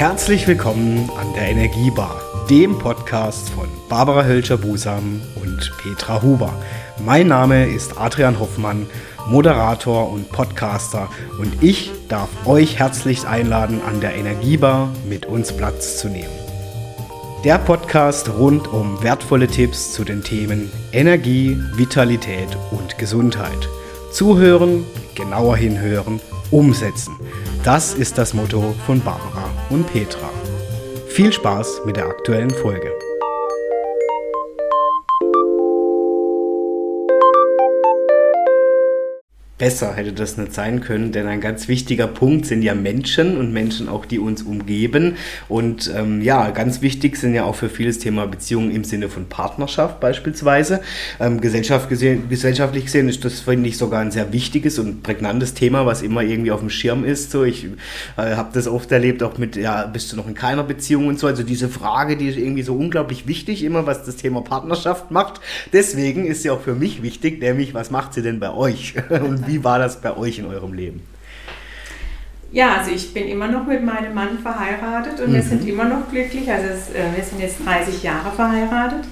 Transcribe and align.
Herzlich 0.00 0.46
willkommen 0.46 1.10
an 1.18 1.34
der 1.34 1.50
Energiebar, 1.50 2.22
dem 2.48 2.78
Podcast 2.78 3.50
von 3.50 3.68
Barbara 3.90 4.24
Hölscher-Busam 4.24 5.20
und 5.42 5.72
Petra 5.76 6.22
Huber. 6.22 6.54
Mein 7.04 7.28
Name 7.28 7.66
ist 7.66 7.98
Adrian 7.98 8.40
Hoffmann, 8.40 8.86
Moderator 9.26 10.10
und 10.10 10.32
Podcaster 10.32 11.10
und 11.38 11.62
ich 11.62 11.90
darf 12.08 12.30
euch 12.46 12.78
herzlich 12.78 13.26
einladen, 13.26 13.82
an 13.86 14.00
der 14.00 14.14
Energiebar 14.14 14.88
mit 15.06 15.26
uns 15.26 15.54
Platz 15.54 15.98
zu 15.98 16.08
nehmen. 16.08 16.32
Der 17.44 17.58
Podcast 17.58 18.30
rund 18.30 18.68
um 18.68 19.02
wertvolle 19.02 19.48
Tipps 19.48 19.92
zu 19.92 20.04
den 20.04 20.24
Themen 20.24 20.72
Energie, 20.92 21.58
Vitalität 21.74 22.56
und 22.70 22.96
Gesundheit. 22.96 23.68
Zuhören, 24.10 24.86
genauer 25.14 25.58
hinhören, 25.58 26.20
umsetzen. 26.50 27.20
Das 27.64 27.92
ist 27.92 28.16
das 28.16 28.32
Motto 28.32 28.74
von 28.86 29.02
Barbara 29.02 29.49
und 29.70 29.86
Petra. 29.86 30.30
Viel 31.06 31.32
Spaß 31.32 31.82
mit 31.86 31.96
der 31.96 32.06
aktuellen 32.06 32.50
Folge. 32.50 32.92
Besser 39.60 39.94
hätte 39.94 40.14
das 40.14 40.38
nicht 40.38 40.54
sein 40.54 40.80
können, 40.80 41.12
denn 41.12 41.26
ein 41.26 41.42
ganz 41.42 41.68
wichtiger 41.68 42.06
Punkt 42.06 42.46
sind 42.46 42.62
ja 42.62 42.74
Menschen 42.74 43.36
und 43.36 43.52
Menschen 43.52 43.90
auch, 43.90 44.06
die 44.06 44.18
uns 44.18 44.40
umgeben. 44.40 45.16
Und 45.50 45.92
ähm, 45.94 46.22
ja, 46.22 46.48
ganz 46.48 46.80
wichtig 46.80 47.18
sind 47.18 47.34
ja 47.34 47.44
auch 47.44 47.56
für 47.56 47.68
vieles 47.68 47.98
Thema 47.98 48.26
Beziehungen 48.26 48.70
im 48.70 48.84
Sinne 48.84 49.10
von 49.10 49.26
Partnerschaft 49.26 50.00
beispielsweise. 50.00 50.80
Ähm, 51.20 51.42
Gesellschaft 51.42 51.90
gesehen, 51.90 52.30
gesellschaftlich 52.30 52.86
gesehen 52.86 53.10
ist 53.10 53.22
das, 53.22 53.40
finde 53.40 53.68
ich, 53.68 53.76
sogar 53.76 54.00
ein 54.00 54.10
sehr 54.10 54.32
wichtiges 54.32 54.78
und 54.78 55.02
prägnantes 55.02 55.52
Thema, 55.52 55.84
was 55.84 56.00
immer 56.00 56.22
irgendwie 56.22 56.52
auf 56.52 56.60
dem 56.60 56.70
Schirm 56.70 57.04
ist. 57.04 57.30
So, 57.30 57.44
ich 57.44 57.66
äh, 58.16 58.36
habe 58.36 58.48
das 58.54 58.66
oft 58.66 58.90
erlebt, 58.90 59.22
auch 59.22 59.36
mit, 59.36 59.56
ja, 59.56 59.84
bist 59.84 60.10
du 60.10 60.16
noch 60.16 60.26
in 60.26 60.32
keiner 60.32 60.62
Beziehung 60.62 61.06
und 61.06 61.18
so. 61.18 61.26
Also 61.26 61.42
diese 61.42 61.68
Frage, 61.68 62.16
die 62.16 62.30
ist 62.30 62.38
irgendwie 62.38 62.62
so 62.62 62.74
unglaublich 62.74 63.26
wichtig, 63.26 63.62
immer 63.62 63.84
was 63.84 64.06
das 64.06 64.16
Thema 64.16 64.40
Partnerschaft 64.40 65.10
macht. 65.10 65.42
Deswegen 65.74 66.24
ist 66.24 66.44
sie 66.44 66.50
auch 66.50 66.62
für 66.62 66.74
mich 66.74 67.02
wichtig, 67.02 67.42
nämlich 67.42 67.74
was 67.74 67.90
macht 67.90 68.14
sie 68.14 68.22
denn 68.22 68.40
bei 68.40 68.54
euch? 68.54 68.94
und 69.10 69.49
wie 69.50 69.64
war 69.64 69.78
das 69.78 70.00
bei 70.00 70.16
euch 70.16 70.38
in 70.38 70.46
eurem 70.46 70.72
Leben? 70.72 71.02
Ja, 72.52 72.76
also 72.78 72.90
ich 72.90 73.14
bin 73.14 73.28
immer 73.28 73.48
noch 73.48 73.66
mit 73.66 73.84
meinem 73.84 74.14
Mann 74.14 74.38
verheiratet 74.38 75.20
und 75.20 75.30
mhm. 75.30 75.34
wir 75.34 75.42
sind 75.42 75.68
immer 75.68 75.84
noch 75.84 76.10
glücklich. 76.10 76.50
Also 76.50 76.68
es, 76.68 76.94
äh, 76.94 77.16
wir 77.16 77.22
sind 77.22 77.40
jetzt 77.40 77.64
30 77.64 78.02
Jahre 78.02 78.32
verheiratet. 78.32 79.04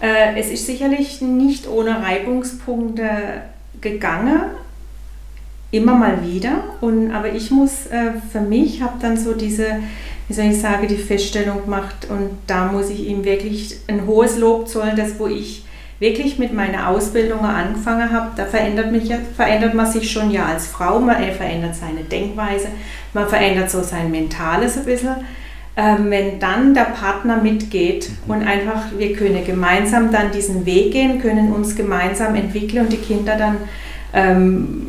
Äh, 0.00 0.38
es 0.38 0.50
ist 0.50 0.66
sicherlich 0.66 1.20
nicht 1.20 1.68
ohne 1.68 2.02
Reibungspunkte 2.02 3.10
gegangen, 3.80 4.40
immer 5.70 5.94
mal 5.94 6.24
wieder. 6.24 6.64
Und, 6.80 7.10
aber 7.12 7.32
ich 7.32 7.50
muss 7.50 7.86
äh, 7.86 8.12
für 8.32 8.40
mich, 8.40 8.82
habe 8.82 8.94
dann 9.00 9.16
so 9.18 9.34
diese, 9.34 9.76
wie 10.28 10.34
soll 10.34 10.46
ich 10.46 10.60
sagen, 10.60 10.88
die 10.88 10.96
Feststellung 10.96 11.64
gemacht 11.64 12.06
und 12.08 12.30
da 12.46 12.72
muss 12.72 12.88
ich 12.88 13.08
ihm 13.08 13.24
wirklich 13.24 13.76
ein 13.88 14.06
hohes 14.06 14.38
Lob 14.38 14.68
zollen, 14.68 14.96
dass 14.96 15.18
wo 15.18 15.26
ich 15.26 15.64
wirklich 16.00 16.38
mit 16.38 16.52
meiner 16.52 16.88
Ausbildung 16.88 17.44
angefangen 17.44 18.10
habe, 18.10 18.30
da 18.34 18.46
verändert, 18.46 18.90
mich, 18.90 19.12
verändert 19.36 19.74
man 19.74 19.86
sich 19.86 20.10
schon 20.10 20.30
ja 20.30 20.46
als 20.46 20.66
Frau, 20.66 20.98
man 20.98 21.16
verändert 21.32 21.76
seine 21.76 22.00
Denkweise, 22.04 22.68
man 23.12 23.28
verändert 23.28 23.70
so 23.70 23.82
sein 23.82 24.10
Mentales 24.10 24.78
ein 24.78 24.86
bisschen. 24.86 25.16
Ähm, 25.76 26.10
wenn 26.10 26.40
dann 26.40 26.74
der 26.74 26.86
Partner 26.86 27.36
mitgeht 27.36 28.10
mhm. 28.26 28.34
und 28.34 28.42
einfach 28.42 28.86
wir 28.98 29.12
können 29.12 29.44
gemeinsam 29.44 30.10
dann 30.10 30.32
diesen 30.32 30.66
Weg 30.66 30.92
gehen, 30.92 31.20
können 31.20 31.52
uns 31.52 31.76
gemeinsam 31.76 32.34
entwickeln 32.34 32.84
und 32.84 32.92
die 32.92 32.96
Kinder 32.96 33.36
dann 33.36 33.56
ähm, 34.12 34.86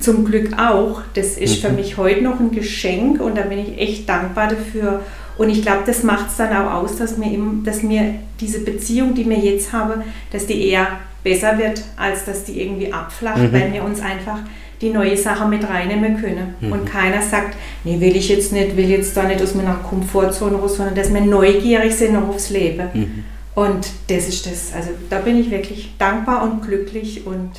zum 0.00 0.24
Glück 0.24 0.58
auch. 0.58 1.00
Das 1.14 1.38
ist 1.38 1.62
für 1.62 1.70
mhm. 1.70 1.76
mich 1.76 1.96
heute 1.96 2.22
noch 2.22 2.40
ein 2.40 2.50
Geschenk 2.50 3.20
und 3.20 3.38
da 3.38 3.42
bin 3.42 3.58
ich 3.58 3.78
echt 3.78 4.08
dankbar 4.08 4.48
dafür. 4.48 5.02
Und 5.38 5.48
ich 5.50 5.62
glaube, 5.62 5.84
das 5.86 6.02
macht 6.02 6.28
es 6.28 6.36
dann 6.36 6.54
auch 6.54 6.82
aus, 6.82 6.96
dass 6.96 7.16
mir, 7.16 7.32
im, 7.32 7.62
dass 7.64 7.82
mir 7.82 8.16
diese 8.40 8.60
Beziehung, 8.60 9.14
die 9.14 9.28
wir 9.28 9.38
jetzt 9.38 9.72
haben, 9.72 10.02
dass 10.32 10.46
die 10.46 10.68
eher 10.68 10.88
besser 11.22 11.56
wird, 11.58 11.82
als 11.96 12.24
dass 12.24 12.44
die 12.44 12.60
irgendwie 12.60 12.92
abflacht, 12.92 13.38
mhm. 13.38 13.52
weil 13.52 13.72
wir 13.72 13.84
uns 13.84 14.00
einfach 14.00 14.40
die 14.80 14.90
neue 14.90 15.16
Sache 15.16 15.46
mit 15.46 15.68
reinnehmen 15.68 16.20
können. 16.20 16.54
Mhm. 16.60 16.72
Und 16.72 16.84
keiner 16.86 17.22
sagt, 17.22 17.56
nee, 17.84 18.00
will 18.00 18.16
ich 18.16 18.28
jetzt 18.28 18.52
nicht, 18.52 18.76
will 18.76 18.88
jetzt 18.88 19.16
da 19.16 19.24
nicht 19.24 19.40
aus 19.42 19.54
meiner 19.54 19.74
Komfortzone 19.74 20.56
raus, 20.56 20.76
sondern 20.76 20.94
dass 20.94 21.12
wir 21.12 21.20
neugierig 21.20 21.94
sind 21.94 22.14
noch 22.14 22.28
aufs 22.28 22.50
Leben. 22.50 22.88
Mhm. 22.92 23.24
Und 23.54 23.88
das 24.08 24.28
ist 24.28 24.46
das. 24.46 24.72
Also 24.74 24.90
da 25.10 25.18
bin 25.18 25.40
ich 25.40 25.50
wirklich 25.50 25.92
dankbar 25.98 26.42
und 26.44 26.62
glücklich 26.62 27.26
und 27.26 27.50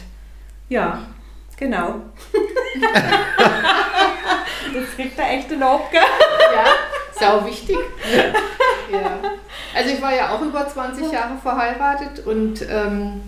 ja, 0.69 1.07
genau. 1.57 1.95
Jetzt 4.73 4.95
kriegt 4.95 5.19
er 5.19 5.31
echt 5.31 5.51
einen 5.51 5.59
Lob, 5.61 5.91
gell? 5.91 5.99
Ja. 6.55 6.65
Sau 7.19 7.45
wichtig. 7.45 7.77
ja. 8.91 9.19
Also 9.75 9.93
ich 9.93 10.01
war 10.01 10.15
ja 10.15 10.29
auch 10.29 10.41
über 10.41 10.67
20 10.67 11.11
Jahre 11.11 11.37
verheiratet 11.41 12.25
und 12.25 12.65
ähm, 12.69 13.21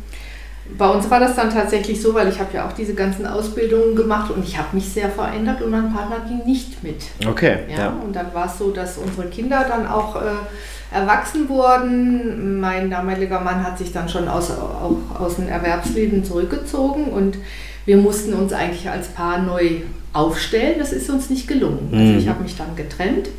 bei 0.78 0.88
uns 0.88 1.10
war 1.10 1.20
das 1.20 1.36
dann 1.36 1.50
tatsächlich 1.50 2.02
so, 2.02 2.14
weil 2.14 2.30
ich 2.30 2.40
habe 2.40 2.54
ja 2.54 2.68
auch 2.68 2.74
diese 2.74 2.94
ganzen 2.94 3.26
Ausbildungen 3.26 3.96
gemacht 3.96 4.32
und 4.32 4.44
ich 4.44 4.58
habe 4.58 4.70
mich 4.74 4.90
sehr 4.90 5.10
verändert 5.10 5.62
und 5.62 5.72
mein 5.72 5.94
Partner 5.94 6.18
ging 6.28 6.46
nicht 6.46 6.84
mit. 6.84 7.04
Okay. 7.28 7.60
Ja, 7.70 7.78
ja. 7.78 7.90
Und 7.90 8.16
dann 8.16 8.34
war 8.34 8.46
es 8.46 8.58
so, 8.58 8.72
dass 8.72 8.98
unsere 8.98 9.28
Kinder 9.28 9.66
dann 9.68 9.88
auch 9.88 10.16
äh, 10.16 10.96
erwachsen 10.96 11.50
wurden. 11.50 12.60
Mein 12.60 12.90
damaliger 12.90 13.42
Mann 13.42 13.64
hat 13.64 13.78
sich 13.78 13.92
dann 13.92 14.08
schon 14.08 14.28
aus, 14.28 14.52
auch 14.52 15.20
aus 15.20 15.36
dem 15.36 15.50
Erwerbsleben 15.50 16.24
zurückgezogen 16.24 17.06
und 17.06 17.38
wir 17.86 17.98
mussten 17.98 18.34
uns 18.34 18.54
eigentlich 18.54 18.90
als 18.90 19.10
Paar 19.10 19.40
neu 19.40 19.82
aufstellen. 20.14 20.76
Das 20.78 20.94
ist 20.94 21.10
uns 21.10 21.30
nicht 21.30 21.48
gelungen. 21.48 21.90
Also 21.92 22.14
ich 22.20 22.26
mhm. 22.26 22.30
habe 22.30 22.44
mich 22.44 22.56
dann 22.56 22.76
getrennt 22.76 23.30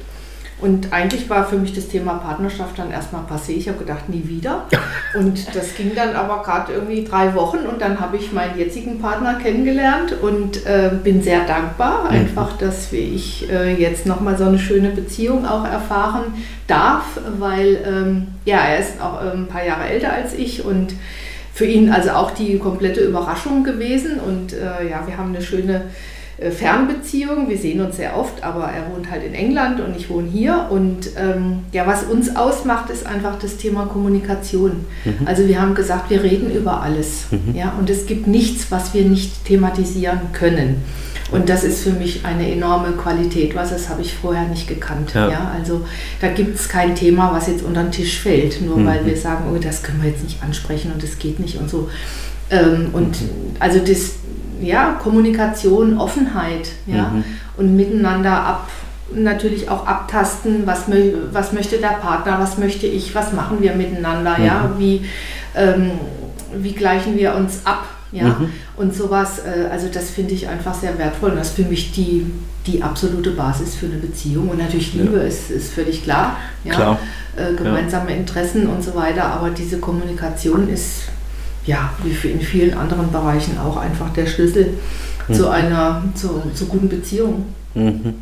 und 0.62 0.92
eigentlich 0.92 1.28
war 1.28 1.44
für 1.44 1.56
mich 1.56 1.74
das 1.74 1.88
Thema 1.88 2.14
Partnerschaft 2.14 2.78
dann 2.78 2.92
erstmal 2.92 3.22
passé. 3.22 3.50
Ich 3.50 3.68
habe 3.68 3.78
gedacht, 3.78 4.08
nie 4.08 4.22
wieder. 4.28 4.66
Und 5.14 5.54
das 5.54 5.74
ging 5.74 5.92
dann 5.94 6.14
aber 6.14 6.42
gerade 6.42 6.72
irgendwie 6.72 7.04
drei 7.04 7.34
Wochen 7.34 7.58
und 7.58 7.82
dann 7.82 8.00
habe 8.00 8.16
ich 8.16 8.32
meinen 8.32 8.58
jetzigen 8.58 8.98
Partner 8.98 9.34
kennengelernt 9.34 10.14
und 10.22 10.64
äh, 10.64 10.90
bin 11.04 11.22
sehr 11.22 11.44
dankbar, 11.44 12.04
mhm. 12.04 12.16
einfach, 12.16 12.56
dass 12.56 12.90
ich 12.94 13.50
äh, 13.50 13.74
jetzt 13.74 14.06
nochmal 14.06 14.38
so 14.38 14.44
eine 14.44 14.58
schöne 14.58 14.88
Beziehung 14.88 15.44
auch 15.44 15.66
erfahren 15.66 16.32
darf, 16.66 17.04
weil 17.38 17.78
ähm, 17.86 18.28
ja, 18.46 18.60
er 18.60 18.78
ist 18.78 19.02
auch 19.02 19.22
äh, 19.22 19.32
ein 19.32 19.48
paar 19.48 19.66
Jahre 19.66 19.84
älter 19.84 20.14
als 20.14 20.32
ich 20.32 20.64
und 20.64 20.94
für 21.52 21.66
ihn 21.66 21.90
also 21.90 22.12
auch 22.12 22.30
die 22.30 22.58
komplette 22.58 23.00
Überraschung 23.00 23.64
gewesen 23.64 24.18
und 24.18 24.54
äh, 24.54 24.88
ja, 24.88 25.06
wir 25.06 25.18
haben 25.18 25.34
eine 25.34 25.42
schöne 25.42 25.82
Fernbeziehung. 26.50 27.48
Wir 27.48 27.58
sehen 27.58 27.80
uns 27.80 27.96
sehr 27.96 28.16
oft, 28.16 28.42
aber 28.42 28.64
er 28.64 28.90
wohnt 28.92 29.10
halt 29.10 29.24
in 29.24 29.34
England 29.34 29.80
und 29.80 29.96
ich 29.96 30.10
wohne 30.10 30.28
hier. 30.28 30.68
Und 30.70 31.10
ähm, 31.16 31.60
ja, 31.72 31.86
was 31.86 32.04
uns 32.04 32.34
ausmacht, 32.34 32.90
ist 32.90 33.06
einfach 33.06 33.38
das 33.38 33.56
Thema 33.56 33.86
Kommunikation. 33.86 34.84
Mhm. 35.04 35.26
Also 35.26 35.46
wir 35.46 35.60
haben 35.60 35.74
gesagt, 35.74 36.10
wir 36.10 36.22
reden 36.22 36.50
über 36.50 36.82
alles. 36.82 37.26
Mhm. 37.30 37.54
Ja, 37.54 37.74
und 37.78 37.88
es 37.90 38.06
gibt 38.06 38.26
nichts, 38.26 38.70
was 38.70 38.94
wir 38.94 39.04
nicht 39.04 39.44
thematisieren 39.44 40.32
können. 40.32 40.82
Und 41.32 41.48
das 41.48 41.64
ist 41.64 41.82
für 41.82 41.92
mich 41.92 42.24
eine 42.24 42.52
enorme 42.52 42.92
Qualität, 42.92 43.54
was 43.54 43.70
das 43.70 43.88
habe 43.88 44.02
ich 44.02 44.14
vorher 44.14 44.46
nicht 44.48 44.68
gekannt. 44.68 45.14
Ja. 45.14 45.30
ja 45.30 45.52
also 45.56 45.80
da 46.20 46.28
gibt 46.28 46.56
es 46.56 46.68
kein 46.68 46.94
Thema, 46.94 47.32
was 47.32 47.46
jetzt 47.46 47.62
unter 47.62 47.82
den 47.82 47.90
Tisch 47.90 48.20
fällt, 48.20 48.60
nur 48.60 48.76
mhm. 48.76 48.86
weil 48.86 49.06
wir 49.06 49.16
sagen, 49.16 49.44
oh, 49.50 49.58
das 49.58 49.82
können 49.82 50.02
wir 50.02 50.10
jetzt 50.10 50.24
nicht 50.24 50.42
ansprechen 50.42 50.92
und 50.92 51.02
das 51.02 51.18
geht 51.18 51.40
nicht 51.40 51.58
und 51.58 51.70
so. 51.70 51.88
Ähm, 52.50 52.90
und 52.92 53.16
also 53.58 53.78
das, 53.78 54.16
ja, 54.62 54.98
Kommunikation, 55.02 55.98
Offenheit 55.98 56.68
ja, 56.86 57.08
mhm. 57.08 57.24
und 57.56 57.76
miteinander 57.76 58.32
ab, 58.32 58.68
natürlich 59.14 59.68
auch 59.68 59.86
abtasten, 59.86 60.66
was, 60.66 60.84
was 61.32 61.52
möchte 61.52 61.78
der 61.78 61.88
Partner, 61.88 62.38
was 62.38 62.58
möchte 62.58 62.86
ich, 62.86 63.14
was 63.14 63.32
machen 63.32 63.58
wir 63.60 63.74
miteinander, 63.74 64.38
mhm. 64.38 64.44
ja, 64.44 64.70
wie, 64.78 65.04
ähm, 65.54 65.92
wie 66.54 66.72
gleichen 66.72 67.16
wir 67.16 67.34
uns 67.34 67.60
ab, 67.64 67.84
ja, 68.12 68.24
mhm. 68.24 68.50
und 68.76 68.94
sowas, 68.94 69.40
äh, 69.40 69.68
also 69.70 69.88
das 69.92 70.10
finde 70.10 70.34
ich 70.34 70.48
einfach 70.48 70.74
sehr 70.74 70.98
wertvoll 70.98 71.30
und 71.30 71.36
das 71.36 71.48
ist 71.48 71.56
für 71.56 71.64
mich 71.64 71.92
die, 71.92 72.30
die 72.66 72.82
absolute 72.82 73.30
Basis 73.30 73.74
für 73.74 73.86
eine 73.86 73.96
Beziehung 73.96 74.50
und 74.50 74.58
natürlich 74.58 74.94
Liebe 74.94 75.16
ja. 75.16 75.22
ist, 75.22 75.50
ist 75.50 75.72
völlig 75.72 76.04
klar, 76.04 76.36
ja, 76.64 76.74
klar. 76.74 76.98
Äh, 77.36 77.54
gemeinsame 77.54 78.10
ja. 78.10 78.16
Interessen 78.18 78.66
und 78.66 78.84
so 78.84 78.94
weiter, 78.94 79.24
aber 79.24 79.50
diese 79.50 79.78
Kommunikation 79.78 80.68
ist 80.68 81.04
ja, 81.66 81.92
wie 82.02 82.28
in 82.28 82.40
vielen 82.40 82.74
anderen 82.74 83.10
Bereichen 83.10 83.58
auch 83.58 83.76
einfach 83.76 84.12
der 84.12 84.26
Schlüssel 84.26 84.74
mhm. 85.28 85.34
zu 85.34 85.48
einer 85.48 86.02
zu, 86.14 86.42
zu 86.54 86.66
guten 86.66 86.88
Beziehung. 86.88 87.46
Mhm. 87.74 88.14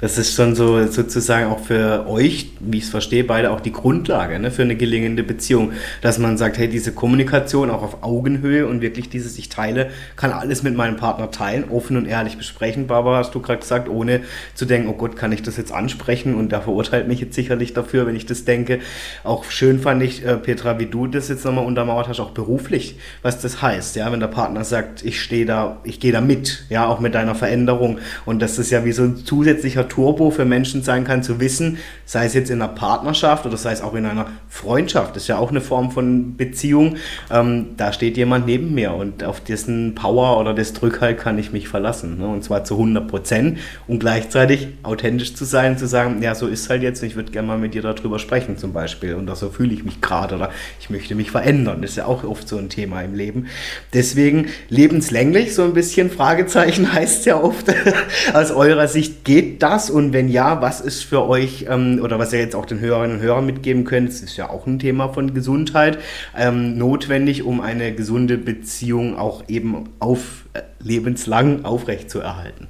Das 0.00 0.18
ist 0.18 0.34
schon 0.34 0.54
so 0.54 0.86
sozusagen 0.86 1.50
auch 1.50 1.60
für 1.60 2.06
euch, 2.08 2.50
wie 2.60 2.78
ich 2.78 2.84
es 2.84 2.90
verstehe, 2.90 3.24
beide 3.24 3.50
auch 3.50 3.60
die 3.60 3.72
Grundlage 3.72 4.38
ne, 4.38 4.50
für 4.50 4.62
eine 4.62 4.76
gelingende 4.76 5.22
Beziehung, 5.22 5.72
dass 6.02 6.18
man 6.18 6.36
sagt, 6.38 6.58
hey, 6.58 6.68
diese 6.68 6.92
Kommunikation 6.92 7.70
auch 7.70 7.82
auf 7.82 8.02
Augenhöhe 8.02 8.66
und 8.66 8.80
wirklich 8.80 9.08
dieses 9.08 9.38
Ich 9.38 9.48
teile, 9.48 9.90
kann 10.16 10.32
alles 10.32 10.62
mit 10.62 10.76
meinem 10.76 10.96
Partner 10.96 11.30
teilen, 11.30 11.64
offen 11.70 11.96
und 11.96 12.06
ehrlich 12.06 12.36
besprechen. 12.36 12.86
Barbara, 12.86 13.18
hast 13.18 13.34
du 13.34 13.40
gerade 13.40 13.60
gesagt, 13.60 13.88
ohne 13.88 14.20
zu 14.54 14.64
denken, 14.64 14.88
oh 14.88 14.94
Gott, 14.94 15.16
kann 15.16 15.32
ich 15.32 15.42
das 15.42 15.56
jetzt 15.56 15.72
ansprechen 15.72 16.34
und 16.34 16.52
der 16.52 16.62
verurteilt 16.62 17.08
mich 17.08 17.20
jetzt 17.20 17.34
sicherlich 17.34 17.72
dafür, 17.72 18.06
wenn 18.06 18.16
ich 18.16 18.26
das 18.26 18.44
denke. 18.44 18.80
Auch 19.24 19.44
schön 19.44 19.80
fand 19.80 20.02
ich, 20.02 20.24
äh, 20.24 20.36
Petra, 20.36 20.78
wie 20.78 20.86
du 20.86 21.06
das 21.06 21.28
jetzt 21.28 21.44
nochmal 21.44 21.64
untermauert 21.64 22.08
hast, 22.08 22.20
auch 22.20 22.30
beruflich, 22.30 22.98
was 23.22 23.40
das 23.40 23.62
heißt, 23.62 23.96
ja, 23.96 24.10
wenn 24.12 24.20
der 24.20 24.26
Partner 24.28 24.64
sagt, 24.64 25.04
ich 25.04 25.20
stehe 25.20 25.46
da, 25.46 25.80
ich 25.84 26.00
gehe 26.00 26.12
da 26.12 26.20
mit, 26.20 26.64
ja, 26.68 26.86
auch 26.86 27.00
mit 27.00 27.14
deiner 27.14 27.34
Veränderung 27.34 27.98
und 28.24 28.40
das 28.42 28.58
ist 28.58 28.70
ja 28.70 28.84
wie 28.84 28.92
so 28.92 29.02
ein 29.02 29.24
zusätzlicher 29.56 29.88
Turbo 29.88 30.30
für 30.30 30.44
Menschen 30.44 30.82
sein 30.82 31.04
kann, 31.04 31.22
zu 31.22 31.40
wissen, 31.40 31.78
sei 32.04 32.26
es 32.26 32.34
jetzt 32.34 32.50
in 32.50 32.60
einer 32.60 32.72
Partnerschaft 32.72 33.46
oder 33.46 33.56
sei 33.56 33.72
es 33.72 33.80
auch 33.80 33.94
in 33.94 34.04
einer 34.04 34.26
Freundschaft, 34.48 35.16
das 35.16 35.22
ist 35.22 35.28
ja 35.28 35.38
auch 35.38 35.50
eine 35.50 35.60
Form 35.60 35.90
von 35.90 36.36
Beziehung, 36.36 36.96
ähm, 37.30 37.68
da 37.76 37.92
steht 37.92 38.16
jemand 38.16 38.46
neben 38.46 38.74
mir 38.74 38.92
und 38.92 39.24
auf 39.24 39.40
dessen 39.40 39.94
Power 39.94 40.38
oder 40.38 40.54
das 40.54 40.72
Drückhalt 40.72 41.18
kann 41.18 41.38
ich 41.38 41.52
mich 41.52 41.68
verlassen. 41.68 42.18
Ne? 42.18 42.26
Und 42.26 42.44
zwar 42.44 42.64
zu 42.64 42.74
100 42.74 43.08
Prozent 43.08 43.58
und 43.86 43.98
gleichzeitig 43.98 44.68
authentisch 44.82 45.34
zu 45.34 45.44
sein, 45.44 45.78
zu 45.78 45.86
sagen, 45.86 46.22
ja, 46.22 46.34
so 46.34 46.46
ist 46.46 46.68
halt 46.68 46.82
jetzt 46.82 47.02
und 47.02 47.08
ich 47.08 47.16
würde 47.16 47.32
gerne 47.32 47.48
mal 47.48 47.58
mit 47.58 47.74
dir 47.74 47.82
darüber 47.82 48.18
sprechen 48.18 48.58
zum 48.58 48.72
Beispiel 48.72 49.14
und 49.14 49.34
so 49.36 49.50
fühle 49.50 49.72
ich 49.72 49.84
mich 49.84 50.00
gerade 50.00 50.36
oder 50.36 50.50
ich 50.80 50.90
möchte 50.90 51.14
mich 51.14 51.30
verändern. 51.30 51.82
Das 51.82 51.92
ist 51.92 51.96
ja 51.96 52.06
auch 52.06 52.24
oft 52.24 52.48
so 52.48 52.58
ein 52.58 52.68
Thema 52.68 53.02
im 53.02 53.14
Leben. 53.14 53.46
Deswegen 53.92 54.48
lebenslänglich, 54.68 55.54
so 55.54 55.64
ein 55.64 55.74
bisschen 55.74 56.10
Fragezeichen 56.10 56.92
heißt 56.92 57.26
ja 57.26 57.40
oft. 57.40 57.66
Aus 58.34 58.50
eurer 58.50 58.88
Sicht 58.88 59.24
geht 59.24 59.45
das 59.58 59.90
und 59.90 60.12
wenn 60.12 60.28
ja, 60.28 60.60
was 60.60 60.80
ist 60.80 61.04
für 61.04 61.26
euch 61.28 61.66
ähm, 61.68 62.00
oder 62.02 62.18
was 62.18 62.32
ihr 62.32 62.40
jetzt 62.40 62.54
auch 62.54 62.66
den 62.66 62.80
Hörerinnen 62.80 63.18
und 63.18 63.22
Hörern 63.22 63.46
mitgeben 63.46 63.84
könnt, 63.84 64.08
das 64.08 64.20
ist 64.20 64.36
ja 64.36 64.50
auch 64.50 64.66
ein 64.66 64.78
Thema 64.78 65.08
von 65.08 65.34
Gesundheit, 65.34 65.98
ähm, 66.36 66.76
notwendig, 66.76 67.42
um 67.44 67.60
eine 67.60 67.94
gesunde 67.94 68.38
Beziehung 68.38 69.16
auch 69.16 69.44
eben 69.48 69.90
auf 69.98 70.44
äh, 70.54 70.62
lebenslang 70.82 71.64
aufrechtzuerhalten? 71.64 72.68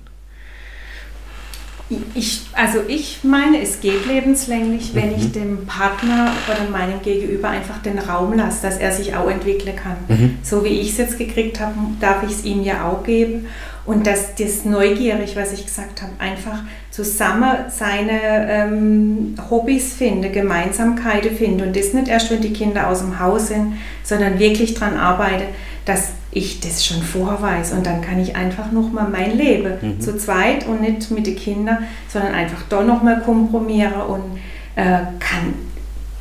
Ich, 2.14 2.40
also 2.52 2.80
ich 2.88 3.20
meine, 3.22 3.62
es 3.62 3.80
geht 3.80 4.06
lebenslänglich, 4.06 4.92
wenn 4.94 5.10
mhm. 5.10 5.16
ich 5.16 5.32
dem 5.32 5.66
Partner 5.66 6.32
oder 6.48 6.68
meinem 6.68 7.00
Gegenüber 7.00 7.48
einfach 7.48 7.80
den 7.80 7.98
Raum 7.98 8.36
lasse, 8.36 8.62
dass 8.62 8.78
er 8.78 8.90
sich 8.90 9.14
auch 9.14 9.30
entwickeln 9.30 9.76
kann. 9.76 9.96
Mhm. 10.08 10.38
So 10.42 10.64
wie 10.64 10.80
ich 10.80 10.90
es 10.90 10.98
jetzt 10.98 11.16
gekriegt 11.18 11.60
habe, 11.60 11.74
darf 12.00 12.24
ich 12.24 12.32
es 12.32 12.44
ihm 12.44 12.64
ja 12.64 12.88
auch 12.88 13.04
geben. 13.04 13.46
Und 13.84 14.04
dass 14.04 14.34
das 14.34 14.64
neugierig, 14.64 15.36
was 15.36 15.52
ich 15.52 15.64
gesagt 15.64 16.02
habe, 16.02 16.10
einfach 16.18 16.58
zusammen 16.90 17.66
seine 17.68 18.50
ähm, 18.50 19.36
Hobbys 19.48 19.94
finde, 19.94 20.30
Gemeinsamkeiten 20.30 21.36
finde 21.36 21.64
und 21.66 21.76
das 21.76 21.92
nicht 21.92 22.08
erst, 22.08 22.32
wenn 22.32 22.40
die 22.40 22.52
Kinder 22.52 22.88
aus 22.88 22.98
dem 22.98 23.20
Haus 23.20 23.46
sind, 23.46 23.74
sondern 24.02 24.40
wirklich 24.40 24.74
daran 24.74 24.96
arbeite, 24.96 25.44
dass 25.86 26.08
ich 26.32 26.60
das 26.60 26.84
schon 26.84 27.02
vorher 27.02 27.40
weiß 27.40 27.72
und 27.72 27.86
dann 27.86 28.02
kann 28.02 28.20
ich 28.20 28.36
einfach 28.36 28.70
nochmal 28.70 29.08
mein 29.08 29.38
Leben 29.38 29.72
mhm. 29.80 30.00
zu 30.00 30.18
zweit 30.18 30.66
und 30.66 30.82
nicht 30.82 31.10
mit 31.10 31.26
den 31.26 31.36
Kindern, 31.36 31.78
sondern 32.08 32.34
einfach 32.34 32.62
da 32.68 32.82
nochmal 32.82 33.22
kompromieren 33.22 33.94
und 33.94 34.38
äh, 34.74 34.98
kann 35.18 35.54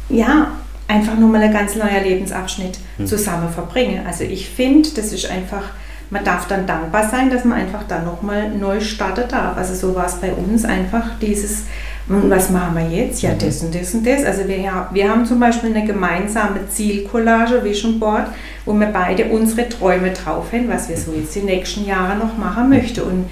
ja 0.08 0.52
einfach 0.88 1.18
nochmal 1.18 1.42
ein 1.42 1.52
ganz 1.52 1.76
neuer 1.76 2.00
Lebensabschnitt 2.02 2.80
mhm. 2.98 3.08
zusammen 3.08 3.50
verbringen. 3.50 4.06
Also 4.06 4.24
ich 4.24 4.48
finde, 4.48 4.88
das 4.96 5.12
ist 5.12 5.30
einfach, 5.30 5.64
man 6.12 6.24
darf 6.24 6.48
dann 6.48 6.68
dankbar 6.68 7.10
sein, 7.10 7.30
dass 7.30 7.44
man 7.44 7.58
einfach 7.58 7.84
dann 7.88 8.06
nochmal 8.06 8.50
neu 8.50 8.80
starten 8.80 9.28
darf. 9.28 9.58
Also 9.58 9.74
so 9.74 9.96
war 9.96 10.06
es 10.06 10.16
bei 10.16 10.32
uns 10.32 10.64
einfach 10.64 11.20
dieses 11.20 11.64
und 12.07 12.30
was 12.30 12.52
machen 12.52 12.75
wir 12.75 12.88
jetzt? 12.88 13.24
Ja, 13.24 13.34
das 13.34 13.63
und 13.63 13.74
das 13.74 13.94
und 13.96 14.06
das. 14.06 14.24
Also 14.24 14.48
wir, 14.48 14.88
wir 14.92 15.10
haben 15.10 15.25
zum 15.25 15.40
Beispiel 15.40 15.75
eine 15.75 15.86
gemeinsame 15.86 16.68
Zielcollage, 16.69 17.63
Vision 17.63 18.00
Board, 18.00 18.28
wo 18.63 18.74
wir 18.74 18.88
beide 18.88 19.25
unsere 19.25 19.68
Träume 19.68 20.12
drauf 20.12 20.52
haben, 20.54 20.69
was 20.69 20.88
wir 20.88 20.98
so 20.98 21.13
jetzt 21.13 21.34
die 21.34 21.42
nächsten 21.42 21.86
Jahre 21.86 22.16
noch 22.16 22.38
machen 22.38 22.69
möchten. 22.69 23.02
Und 23.02 23.25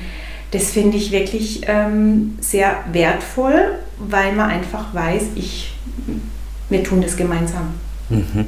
das 0.51 0.71
finde 0.71 0.97
ich 0.97 1.11
wirklich 1.11 1.61
ähm, 1.67 2.35
sehr 2.39 2.77
wertvoll, 2.91 3.75
weil 3.99 4.33
man 4.33 4.49
einfach 4.49 4.91
weiß, 4.93 5.23
ich, 5.35 5.75
wir 6.69 6.83
tun 6.83 7.01
das 7.01 7.15
gemeinsam. 7.15 7.75
Mhm. 8.09 8.47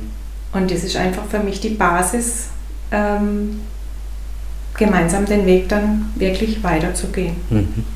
Und 0.53 0.71
das 0.71 0.83
ist 0.83 0.95
einfach 0.95 1.25
für 1.25 1.39
mich 1.39 1.59
die 1.59 1.69
Basis, 1.69 2.47
ähm, 2.91 3.61
gemeinsam 4.75 5.25
den 5.25 5.45
Weg 5.45 5.69
dann 5.69 6.11
wirklich 6.15 6.63
weiterzugehen. 6.63 7.35
Mhm. 7.49 7.94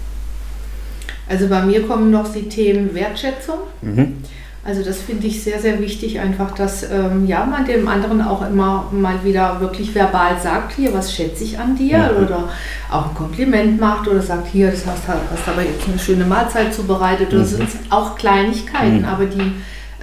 Also 1.30 1.48
bei 1.48 1.62
mir 1.62 1.88
kommen 1.88 2.12
noch 2.12 2.34
die 2.34 2.50
Themen 2.50 2.94
Wertschätzung. 2.94 3.60
Mhm. 3.82 4.18
Also 4.66 4.84
das 4.84 5.00
finde 5.00 5.26
ich 5.28 5.42
sehr, 5.42 5.60
sehr 5.60 5.80
wichtig, 5.80 6.20
einfach, 6.20 6.52
dass 6.52 6.84
ähm, 6.84 7.26
ja, 7.26 7.46
man 7.46 7.66
dem 7.66 7.88
anderen 7.88 8.22
auch 8.22 8.46
immer 8.46 8.90
mal 8.92 9.24
wieder 9.24 9.62
wirklich 9.62 9.96
verbal 9.96 10.38
sagt, 10.42 10.74
hier, 10.74 10.94
was 10.94 11.14
schätze 11.14 11.46
ich 11.46 11.58
an 11.58 11.78
dir? 11.78 11.98
Mhm. 11.98 12.26
Oder 12.26 12.50
auch 12.92 13.10
ein 13.10 13.16
Kompliment 13.16 13.80
macht 13.80 14.08
oder 14.08 14.22
sagt, 14.22 14.48
hier, 14.48 14.70
das 14.70 14.86
hast, 14.86 15.08
hast 15.08 15.48
aber 15.48 15.64
jetzt 15.64 15.88
eine 15.88 15.98
schöne 15.98 16.26
Mahlzeit 16.26 16.74
zubereitet. 16.74 17.32
Mhm. 17.32 17.38
Das 17.38 17.52
sind 17.52 17.70
auch 17.90 18.16
Kleinigkeiten, 18.16 19.00
mhm. 19.00 19.06
aber 19.06 19.26
die, 19.28 19.54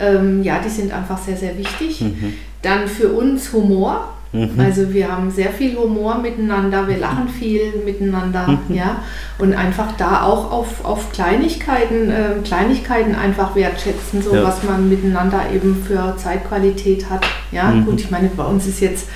ähm, 0.01 0.43
ja, 0.43 0.59
die 0.59 0.71
sind 0.71 0.93
einfach 0.93 1.19
sehr, 1.19 1.37
sehr 1.37 1.59
wichtig. 1.59 2.01
Mhm. 2.01 2.35
Dann 2.63 2.89
für 2.89 3.09
uns 3.09 3.53
Humor. 3.53 4.16
Mhm. 4.37 4.61
Also 4.61 4.93
wir 4.93 5.11
haben 5.11 5.31
sehr 5.31 5.51
viel 5.51 5.77
Humor 5.77 6.19
miteinander, 6.19 6.87
wir 6.87 6.99
lachen 6.99 7.29
viel 7.29 7.73
miteinander, 7.85 8.47
mhm. 8.49 8.75
ja. 8.75 9.03
Und 9.39 9.55
einfach 9.55 9.93
da 9.97 10.23
auch 10.23 10.53
auf, 10.53 10.85
auf 10.85 11.13
Kleinigkeiten, 11.13 12.11
äh, 12.11 12.43
Kleinigkeiten 12.45 13.15
einfach 13.15 13.55
wertschätzen, 13.55 14.23
so 14.23 14.35
ja. 14.35 14.45
was 14.45 14.63
man 14.63 14.89
miteinander 14.89 15.41
eben 15.55 15.83
für 15.87 16.17
Zeitqualität 16.17 17.09
hat. 17.11 17.25
Ja, 17.53 17.71
mhm. 17.71 17.87
gut, 17.87 18.01
ich 18.01 18.11
meine, 18.11 18.29
bei 18.29 18.45
uns 18.45 18.67
ist 18.67 18.81
jetzt 18.81 19.09